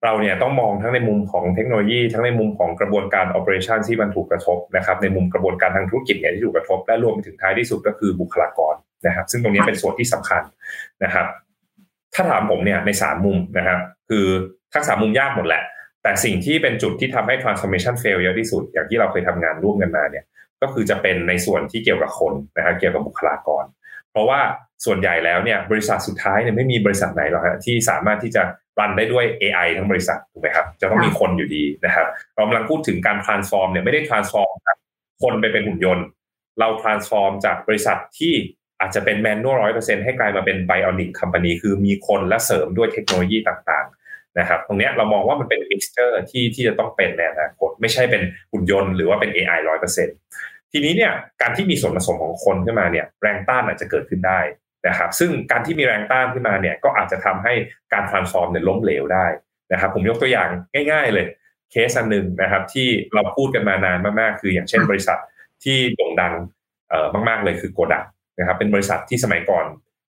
[0.05, 8.75] เราเนี่ยต้องมองทั้งในมุมของเทคโนโลยี ทั้งในมุมของกระบวนการ operation ที่มันถูกกระทบนะครับในมุมกระบวนการทางธุรกิจเนี่ยที่ถูกกระทบและรวมไปถึงท้ายที่สุดก็คือบุคลากร
[9.07, 10.43] นะครับ ซึ่งตรงนี้เป็นส่วนที่สำคัญ
[11.05, 11.27] นะครับ
[12.14, 14.27] ถ้าถามผมเนี่ยในสามมุมนะครับ คือ
[14.75, 15.62] ทั้งสามมุมยากหมดแหละ
[16.03, 20.25] แต่สิ่งที่เป็นจุดที่ทำให้ transformation fail เยอะที่สุด อย่างที่เราเคยทำงานร่วมกันมาเนี่ย
[20.62, 23.64] ก็คือจะเป็นในส่วนที่เกี่ยวกับคนนะครับเกี่ยวกับบุคลากร
[24.14, 24.40] เพราะว่า
[24.85, 28.42] ส่วนใหญ่แล้วเนี่ยบริษัทสุดท้ายเนี่ยไม่มีบริษัทไหนหรอกฮะที่สามารถที่จะ
[28.79, 34.77] run ได้ด้วย AI ทั้งบริษัทถูกไหมครับ จะต้องมีคนอยู่ดีนะครับ เรากำลังพูดถึงการ transform เนี่ยไม่ได้ transform จาก
[35.22, 36.07] คนไปเป็นหุ่นยนต์
[36.61, 38.35] เรา transform จากบริษัทที่
[38.81, 48.22] อาจจะเป็น manual ร้อยเปอร์เซ็นให้กลายมาเป็น bionic company คือมีคนและเสริมด้วยเทคโนโลยีต่างๆนะครับ ตรงนี้เรามองว่ามันเป็น mixture ที่ที่จะต้องเป็นในอนาคตไม่ใช่เป็น
[48.53, 50.16] หุ่นยนต์หรือว่าเป็น AI ร้อยเปอร์เซ็นต์
[50.77, 54.41] ทีนี้เนี่ยการที่มีส่วนผสมของคนขึ้นมาเนี่ยแรงต้านอาจจะเกิดขึ้นได้
[54.89, 57.53] นะครับ ซึ่งการที่มีแรงต้านขึ้นมาเนี่ยก็อาจจะทำให้
[57.93, 59.27] การ transform เนี่ยล้มเหลวได้
[59.73, 60.49] นะครับ ผมยกตัวอย่าง
[60.93, 61.27] ง่าย ๆ เลย
[61.71, 65.19] เคสอันหนึ่งนะครับ ที่เราพูดกันมานานมากๆ คืออย่างเช่นบริษัท
[65.65, 66.33] ที่โด่งดัง
[66.89, 68.05] เอ่อมาก ๆ เลยคือโกดัก
[68.39, 69.67] นะครับ เป็นบริษัทที่สมัยก่อน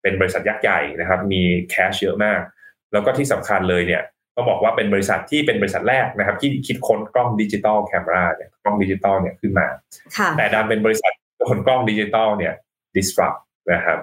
[0.02, 2.40] เป็นบริษัทยักษ์ใหญ่นะครับ มี cash เยอะมาก
[2.92, 4.02] แล้วก็ที่สำคัญเลยเนี่ย
[4.40, 9.66] ต้องบอกว่าเป็นบริษัทที่เป็นบริษัทแรกนะครับ ที่คิดค้นกล้อง digital camera เนี่ยกล้องดิจิตอลเนี่ยขึ้นมา
[10.36, 11.12] แต่ดันเป็นบริษัท
[11.50, 12.54] โดนกล้องดิจิตอลเนี่ย
[12.96, 13.38] disrupt
[13.72, 13.98] นะครับ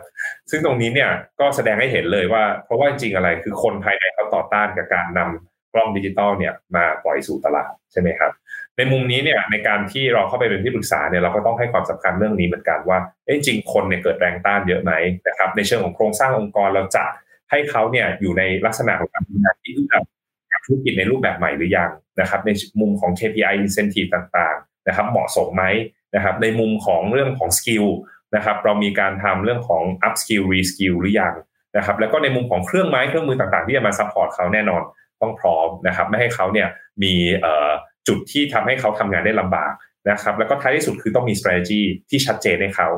[0.50, 8.32] ซึ่งตรงนี้เนี่ยก็แสดงให้เห็นเลยว่า เพราะว่าจริงอะไรคือคนภายในเขาต่อต้านกับการนำกล้องดิจิตอลเนี่ยมาปล่อยสู่ตลาดใช่ไหมครับ
[8.78, 12.98] ในมุมนี้เนี่ยในการที่เราเข้าไปเป็นที่ปรึกษาเนี่ยเราก็ต้องให้ความสำคัญเรื่องนี้เหมือนกันว่า
[13.34, 14.92] จริงคนเนี่ยเกิดแรงต้านเยอะไหม
[15.28, 17.06] นะครับในเชิงของโครงสร้างองค์กรเราจะ
[17.52, 20.04] ให้เขาเนี่ยอยู่ในลักษณะของการทำงานที่เอื้อกับ
[20.68, 21.90] ธุรกิจในรูปแบบใหม่หรือยัง
[22.22, 22.52] นะครับ ใน
[22.82, 25.64] มุมของ KPI incentive ต่างๆนะครับ เหมาะสมไหม
[26.16, 27.86] นะครับ ในมุมของเรื่องของ skill
[28.36, 31.34] นะครับ เรามีการทำเรื่องของ upskill reskill หรือยัง
[31.78, 34.82] นะครับ แล้วก็ในมุมของเครื่องไม้เครื่องมือต่างๆ ที่จะมา support เขาแน่นอน
[35.22, 36.68] ต้องพร้อมนะครับ ไม่ให้เขาเนี่ย
[37.04, 37.14] มี
[38.08, 39.74] จุดที่ทำให้เขาทำงานได้ลำบาก
[40.10, 42.90] นะครับ แล้วก็ท้ายที่สุดคือต้องมี strategy ที่ชัดเจนให้เขา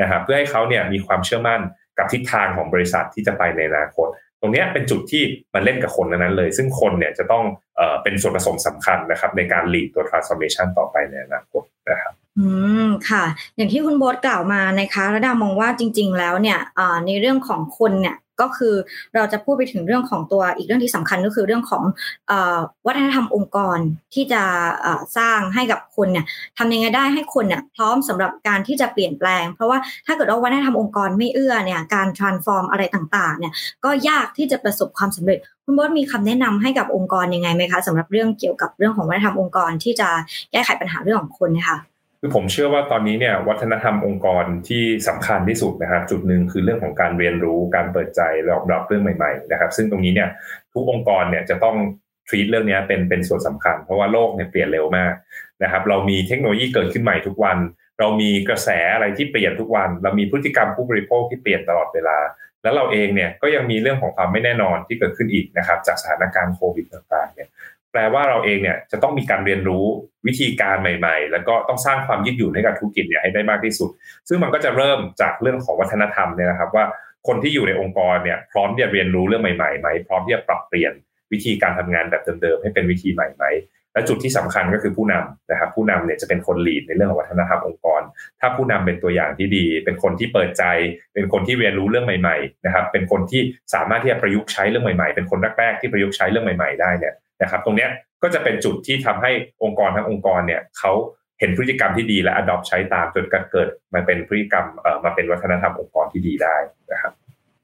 [0.00, 1.60] นะครับเพื่อให้เขาเนี่ยมีความเชื่อมั่น
[1.98, 4.08] กับทิศทางของบริษัทที่จะไปในอนาคต
[4.40, 5.22] ตรงนี้เป็นจุดที่
[5.54, 7.44] มันเล่นกับคนนั้นเลย ซึ่งคนเนี่ยจะต้อง
[7.76, 12.48] เอเป็นส่วนผสมสำคัญนะครับ ในการหลีดตัว transformation ต่อไปในอนาคตนะครับอื
[12.84, 13.24] มค่ะ
[13.56, 16.58] อย่างที่คุณโบ๊ทกล่าวมานะคะระดามองว่าจริง ๆ แล้วเนี่ย
[17.06, 18.74] ในเรื่องของคนเนี่ย ก็คือ
[19.14, 21.84] เราจะพูดไปถึงเรื่องของตัวอีกเรื่องที่สำคัญก็คือเรื่องของ
[22.30, 22.32] อ
[22.86, 23.78] วัฒนธรรมองค์กร
[24.14, 24.42] ที่จะ
[25.18, 26.26] สร้างให้กับคนเนี่ย
[26.58, 33.52] ทำยังไงได้ให้คนเนี่ยพร้อมสำหรับการที่จะเปลี่ยนแปลง เพราะว่าถ้าเกิดว่าวัฒนธรรมองค์กรไม่เอื้อเนี่ยการ transform อะไรต่างๆเนี่ย
[33.84, 40.08] ก็ยากที่จะประสบความสำเร็จคุณบอสมีคำแนะนำให้กับองค์กรยังไงไหมคะสำหรับเรื่องเกี่ยวกับเรื่องของวัฒนธรรมองค์กรที่จะ
[40.52, 41.78] แก้ไขปัญหาเรื่องของคนนะคะ
[42.26, 50.28] คือผมเชื่อว่าตอนนี้เนี่ยวัฒนธรรมองค์กรที่สำคัญที่สุดนะครับจุดหนึ่งคือเรื่องของการเรียนรู้การเปิดใจรองรับเรื่องใหม่ๆนะครับ ซึ่งตรงนี้เนี่ย
[50.74, 51.76] ทุกองค์กรเนี่ยจะต้อง
[52.28, 55.12] ทรีตเรื่องนี้เป็นเป็นส่วนสำคัญ เพราะว่าโลกเนี่ยเปลี่ยนเร็วมาก
[55.62, 57.58] นะครับ เรามีเทคโนโลยีเกิดขึ้นใหม่ทุกวัน
[57.98, 62.18] เรามีกระแสอะไรที่เปลี่ยนทุกวัน เรามีพฤติกรรมผู้บริโภคที่เปลี่ยนตลอดเวลา
[62.62, 67.48] แล้วเราเองเนี่ยก็ยังมีเรื่องของความไม่แน่นอนที่เกิดขึ้นอีกนะครับ จากสถานการณ์โควิดต่างๆเนี่ย
[67.96, 69.84] แปลว่าเราเองเนี่ยจะต้องมีการเรียนรู้
[70.26, 73.90] วิธีการใหม่ ๆ แล้วก็ต้องสร้างความยืดหยุ่นให้กับธุรกิจเนี่ยให้ได้มากที่สุด
[74.28, 76.84] ซึ่งมันก็จะเริ่มจากเรื่องของวัฒนธรรมเนี่ยนะครับ ว่า
[77.26, 80.92] คนที่อยู่ในองค์กรเนี่ยพร้อมที่จะเรียนรู้เรื่องใหม่ๆไหมพร้อมที่จะปรับเปลี่ยน
[81.32, 83.44] วิธีการทำงานแบบเดิมๆให้เป็นวิธีใหม่ไหม
[83.96, 88.02] และจุดที่สำคัญก็คือผู้นำนะครับ ผู้นำเนี่ยจะเป็นคนลีดในเรื่องของวัฒนธรรมองค์กร
[88.40, 90.64] ถ้าผู้นำเป็นตัวอย่างที่ดี เป็นคนที่เปิดใจ
[91.14, 93.42] เป็นคนที่เรียนรู้เรื่องใหม่ ๆ นะครับ เป็นคนที่
[93.74, 97.88] สามารถที่จะประยุกต์ใช้เรื่องใหม่ๆ เป็นคนแรกๆที่ประยุกต์ใช้เรื่องใหม่ ๆ ได้เนี่ย นะครับตรงนี้
[98.22, 99.30] ก็จะเป็นจุดที่ทำให้
[99.62, 100.92] องค์กรทั้งองค์กรเนี่ยเขา
[101.40, 106.56] เห็นพฤติกรรมที่ดีและ adopt ใช้ตามจนเกิดมาเป็นพฤติกรรมเอ่อมาเป็นวัฒนธรรมองค์กรที่ดีได้
[106.92, 107.12] นะครับ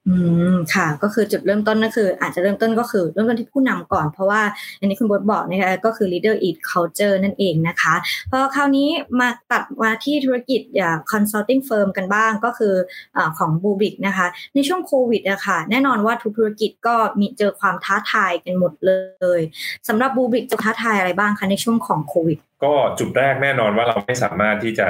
[0.08, 0.16] อื
[0.52, 4.42] มค่ะก็คือจุดเริ่มต้นก็คือ อาจจะเริ่มต้นก็คือเริ่มต้นที่ผู้นำก่อนเพราะว่า
[4.78, 7.94] อันนี้คุณบดบอกนะคะก็คือ leader eat culture นั่นเองนะคะ
[8.30, 8.88] พอคราวนี้
[9.20, 12.74] มาตัดมาที่ธุรกิจอย่าง consulting firm กันบ้างก็คือ
[13.16, 18.92] อของบูบิกนะคะ ในช่วงโควิดอะค่ะแน่นอนว่าทุกธุรกิจก็มีเจอความท้าทายกันหมดเล
[19.38, 19.40] ย
[19.88, 24.88] สำหรับบูบิกจะท้าทายอะไรบ้างคะในช่วงของโควิดก็จุดแรกแน่นอนว่าเราไม่สามารถที่จะ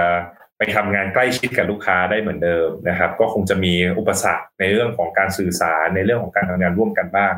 [0.62, 7.34] ไปทำงานใกล้ชิดกับลูกค้าได้เหมือนเดิมนะครับ ก็คงจะมีอุปสรรคในเรื่องของการสื่อสารในเรื่องของการทำงานร่วมกันบ้าง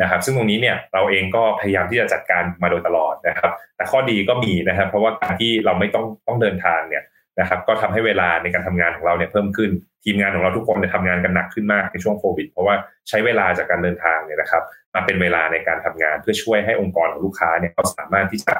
[0.00, 7.04] นะครับ ซึ่งตรงนี้เนี่ยเราเองก็พยายามที่จะจัดการมาโดยตลอดนะครับ แต่ข้อดีก็มีนะครับ เพราะว่าการที่เราไม่ต้องต้องเดินทางเนี่ย
[7.40, 9.70] นะครับ ก็ทำให้เวลาในการทำงานของเราเนี่ยเพิ่มขึ้น
[10.04, 12.74] ทีมงานของเราทุกคนเนี่ยทำงานกันหนักขึ้นมากในช่วงโควิด เพราะว่า
[13.08, 14.62] ใช้เวลาจากการเดินทางเนี่ยนะครับ
[14.94, 18.54] มาเป็นเวลาในการทำงานเพื่อช่วยให้องค์กรของลูกค้าเนี่ยเขาสามารถที่จะ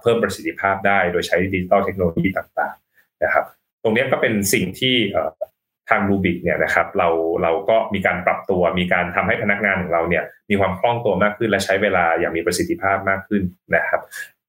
[0.00, 2.83] เพิ่มประสิทธิภาพได้ โดยใช้ดิจิตอลเทคโนโลยีต่างๆ
[3.22, 3.44] นะครับ
[3.82, 4.94] ตรงนี้ก็เป็นสิ่งที่
[5.90, 7.08] ทาง Bluebik เนี่ยนะครับเรา
[7.42, 13.42] เราก็มีการปรับตัวมีการทำให้พนักงานของเราเนี่ยมีความคล่องตัวมากขึ้นและใช้เวลาอย่างมีประสิทธิภาพมากขึ้น
[13.76, 14.00] นะครับ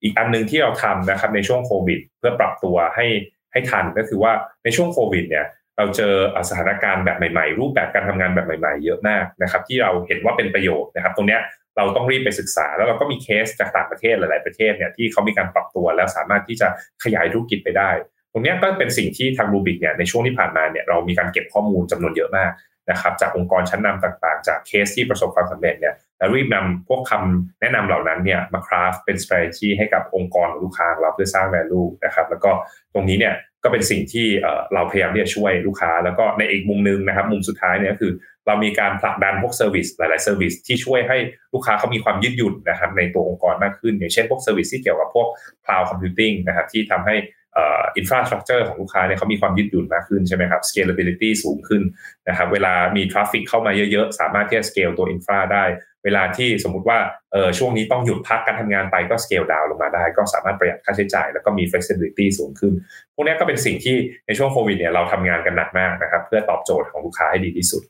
[0.04, 3.06] อีกอันหนึ่งที่เราทำนะครับในช่วงโควิด เพื่อปรับตัวให้
[3.52, 5.46] ให้ทันก็คือว่าในช่วงโควิดเนี่ย
[5.78, 6.14] เราเจอ
[6.50, 11.38] สถานการณ์แบบใหม่ๆ รูปแบบการทำงานแบบใหม่ ๆ เยอะมากนะครับ ที่เราเห็นว่าเป็นประโยชน์นะครับ ตรงนี้
[11.78, 16.68] เราต้องรีบไปศึกษา แล้วเราก็มีเคสจากต่างประเทศหลาย ๆประเทศเนี่ยที่เขามีการปรับตัวแล้วสามารถที่จะ
[17.04, 17.90] ขยายธุรกิจไปได้
[18.36, 22.52] รงนี้ก็เป็นสิ่งที่ทางรูบิกเนี่ยในช่วงที่ผ่านมาเนี่ยเรามีการเก็บข้อมูลจำนวนเยอะมาก
[22.92, 32.52] นะครับจากองค์กรชั้นนำต่างๆ จากเคสที่ประสบความสำเร็จเนี่ยแล้วรีบนำพวกคำแนะนำเหล่านั้นเนี่ยมาคราฟเป็น strategy ให้กับองค์กรของลูกค้าเราเพื่อสร้าง value นะครับแล้วก็
[32.94, 33.34] ตรงนี้เนี่ย
[33.64, 34.28] ก็เป็นสิ่งที่
[34.74, 38.12] เราพยายามที่จะช่วยลูกค้า แล้วก็ในอีกมุมนึงนะครับมุมสุดท้ายเนี่ยคือ
[38.48, 41.18] เรามีการผลักดันพวก service หลายๆ service ที่ช่วยให้
[41.54, 45.28] ลูกค้าเขามีความยืดหยุ่นนะครับในตัวองค์กรมากขึ้น อย่างเช่นพวก service ที่เกี่ยวกับพวก
[45.66, 47.16] cloud computing นะครับที่ทำให้
[47.98, 51.82] infrastructure ของลูกค้าเนี่ยเขามีความยืดหยุ่นมากขึ้นใช่ไหมครับ scalability สูงขึ้น
[52.28, 55.66] นะครับเวลามี traffic เข้ามาเยอะๆ สามารถที่จะ scale ตัว infra ได้
[56.04, 57.00] เวลาที่สมมุติว่า
[57.34, 62.74] เออช่วงนี้ต้องหยุดพักการทำงานไปก็ scale down ลงมาได้ ก็สามารถประหยัดค่าใช้จ่าย แล้วก็มี flexibility สูงขึ้น
[63.16, 63.96] พวกนี้ก็เป็นสิ่งที่
[64.28, 67.84] ในช่วงโควิดเนี่ยเราทำงานกันหนักมากนะครับเพื่อตอบโจทย์ของลูกค้าให้ดีที่สุด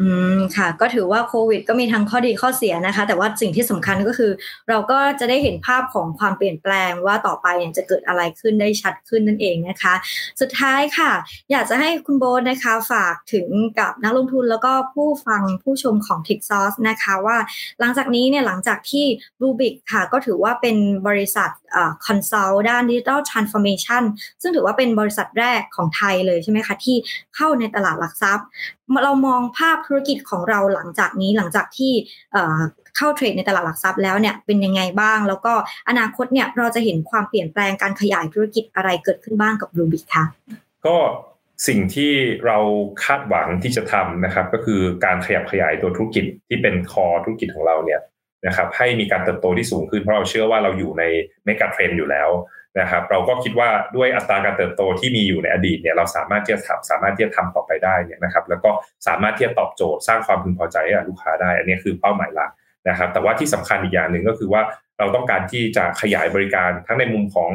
[0.00, 4.32] อืมค่ะ ก็ถือว่าโควิด ก็มีทั้งข้อดีข้อเสียนะคะ แต่ว่าสิ่งที่สำคัญก็คือ
[4.68, 9.94] เราก็จะได้เห็นภาพของความเปลี่ยนแปลงว่าต่อไปเนี่ยจะเกิดอะไรขึ้นได้ชัดขึ้นนั่นเองนะคะ
[10.40, 11.10] สุดท้ายค่ะ
[11.50, 17.38] อยากจะให้คุณโบ๊ทนะคะฝากถึงกับนักลงทุนแล้วก็ผู้ฟังผู้ชมของ t i k s o u r c e นะคะว่า
[17.80, 19.04] หลังจากนี้เนี่ยหลังจากที่
[19.42, 20.76] Rubik ค่ะ ก็ถือว่าเป็น
[21.08, 21.50] บริษัท
[22.06, 24.02] consult ด้าน digital transformation
[24.42, 26.96] ซึ่งถือว่าเป็นบริษัทแรกของไทยเลยใช่ไหมคะที่
[27.36, 28.46] เข้าในตลาดหลักทรัพย์
[29.04, 31.92] เรามองภาพธุรกิจของเราหลังจากนี้หลังจากที่
[32.96, 35.52] เข้าเทรดในตลาดหลักทรัพย์แล้วเนี่ยเป็นยังไงบ้าง แล้วก็
[35.88, 40.24] อนาคตเนี่ยเราจะเห็นความเปลี่ยนแปลงการขยายธุรกิจอะไรเกิดขึ้นบ้างกับ Bluebik คะ
[40.86, 40.96] ก็
[41.68, 42.12] สิ่งที่
[42.46, 42.58] เรา
[43.04, 48.00] คาดหวังที่จะทำนะครับ ก็คือการขยับขยายตัวธุรกิจที่เป็น core ธุรกิจของเราเนี่ย
[48.46, 51.04] นะครับให้มีการเติบโตที่สูงขึ้นเพราะเราเชื่อว่าเราอยู่ใน
[51.44, 52.28] เมกะเทรนอยู่แล้ว
[52.80, 56.60] นะครับเราก็คิดว่าด้วยอัตราการเติบโตที่มีอยู่ในอดีตเนี่ยเราสามารถที่จะ
[56.90, 58.70] สามารถที่จะทำต่อไปได้เนี่ยนะครับแล้วก็
[59.06, 62.50] สามารถที่จะตอบโจทย์สร้างความพึงพอใจให้กับลูกค้าได้ อันนี้คือเป้าหมายหลัก
[62.88, 64.62] นะครับแต่ว่าที่สำคัญอีกอย่างหนึ่งก็คือว่า
[64.98, 67.48] เราต้องการที่จะขยายบริการทั้งในมุมของ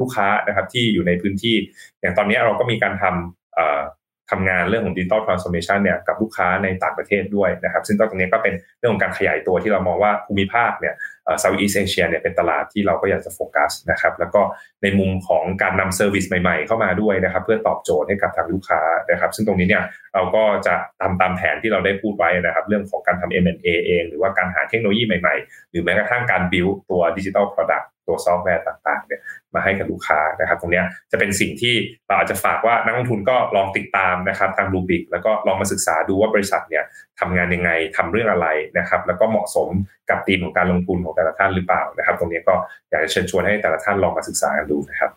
[0.00, 1.56] ลูกค้านะครับที่อยู่ในพื้นที่
[2.00, 10.94] อย่างตอนนี้เราก็มีการทำทำงานเรื่องของดิจิตอลทรานส์โอมชันเนี่ยกับลูกค้าในต่างประเทศด้วยนะครับ ซึ่งก็ตรงนี้ก็เป็นเรื่องของการขยายตัวที่เรามองว่าภูมิภาคเนี่ย
[11.40, 14.42] Southeast Asia เนี่ยเป็นตลาดที่เราก็อยากจะโฟกัสนะครับแล้วก็
[14.82, 19.82] ในมุมของการนำ service ใหม่ๆ เข้ามาด้วยนะครับเพื่อตอบโจทย์ให้กับทางลูกค้านะครับซึ่งตรงนี้เนี่ย
[20.14, 29.20] เราก็จะทำตามแผนที่เราได้พูดไว้นะครับเรื่องของการทำ M&A เอง หรือว่าการหาเทคโนโลยีใหม่ๆ หรือแม้กระทั่งการ build ตัว digital product ตัวซอฟต์แวร์ต่างๆเนี่ย
[29.54, 31.74] มาให้กับลูกค้านะครับ ตรงนี้จะเป็นสิ่งที่
[32.06, 36.84] เราอาจจะฝากว่านักลงทุนก็ลองติดตามนะครับทาง Bluebik แล้วก็ลองมาศึกษาดูว่าบริษัทเนี่ย
[37.20, 38.48] ทำงานยังไงทำเรื่องอะไร
[38.78, 39.68] นะครับ แล้วก็เหมาะสม
[40.10, 42.54] กับธีมของการลงทุนของแต่ละท่านหรือเปล่านะครับ ตรงนี้ก็
[42.90, 45.10] อยากจะเชิญชวนให้แต่ละท่านลองมาศึกษากันดูนะครับ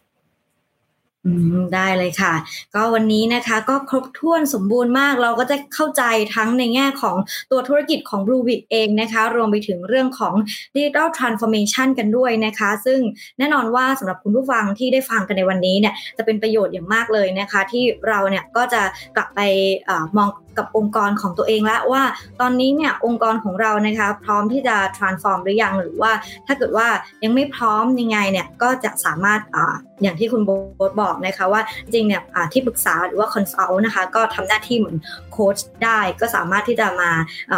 [1.76, 2.34] ได้เลยค่ะ
[2.76, 6.04] ก็วันนี้นะคะก็ครบถ้วนสมบูรณ์มาก เราก็จะเข้าใจ
[6.36, 7.16] ทั้งในแง่ของ
[7.52, 10.34] ตัวธุรกิจของ b l u e w i t เองนะคะ รวมไปถึงเรื่องของ
[10.76, 13.00] Digital Transformation กันด้วยนะคะ ซึ่ง
[13.38, 18.82] แน่นอนว่าสำหรับคุณผู้ฟังที่ได้ฟังกันในวันนี้เนี่ยจะเป็นประโยชน์อย่างมากเลยนะคะ ที่เราเนี่ยก็จะ
[19.16, 22.04] กลับไปมอง กับองค์กรของตัวเองแล้วว่า
[22.42, 26.12] ตอนนี้เนี่ยองค์กรของเรานะคะพร้อมที่จะ transform หรือยังหรือว่า
[26.48, 26.88] ถ้าเกิดว่า
[27.24, 31.62] ยังไม่พร้อมยังไงเนี่ยก็จะสามารถอย่างที่คุณโบ๊ทบอกนะคะว่า
[31.94, 32.22] จริงเนี่ย
[32.54, 34.98] ที่ปรึกษาหรือว่า consult นะคะก็ทำหน้าที่เหมือน
[35.36, 37.12] โค้ชได้ก็สามารถที่จะมา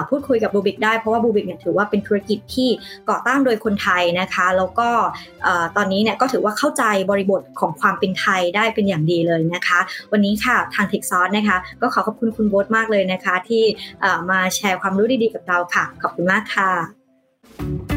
[0.10, 2.70] พูดคุยกับ Bluebik ได้เพราะว่า Bluebik เนี่ยถือว่าเป็นธุรกิจที่
[3.10, 4.90] ก่อตั้งโดยคนไทยนะคะแล้วก็
[5.78, 9.80] ตอนนี้เนี่ยก็ถือว่าเข้าใจบริบทของความเป็นไทยได้เป็นอย่างดีเลยนะคะ
[10.12, 13.64] วันนี้ค่ะทางเทคซอสนะคะ ก็ขอขอบคุณคุณโบ๊ทมากเลยนะคะ ที่
[14.32, 17.97] มาแชร์ความรู้ดีๆกับเราค่ะ ขอบคุณมากค่ะ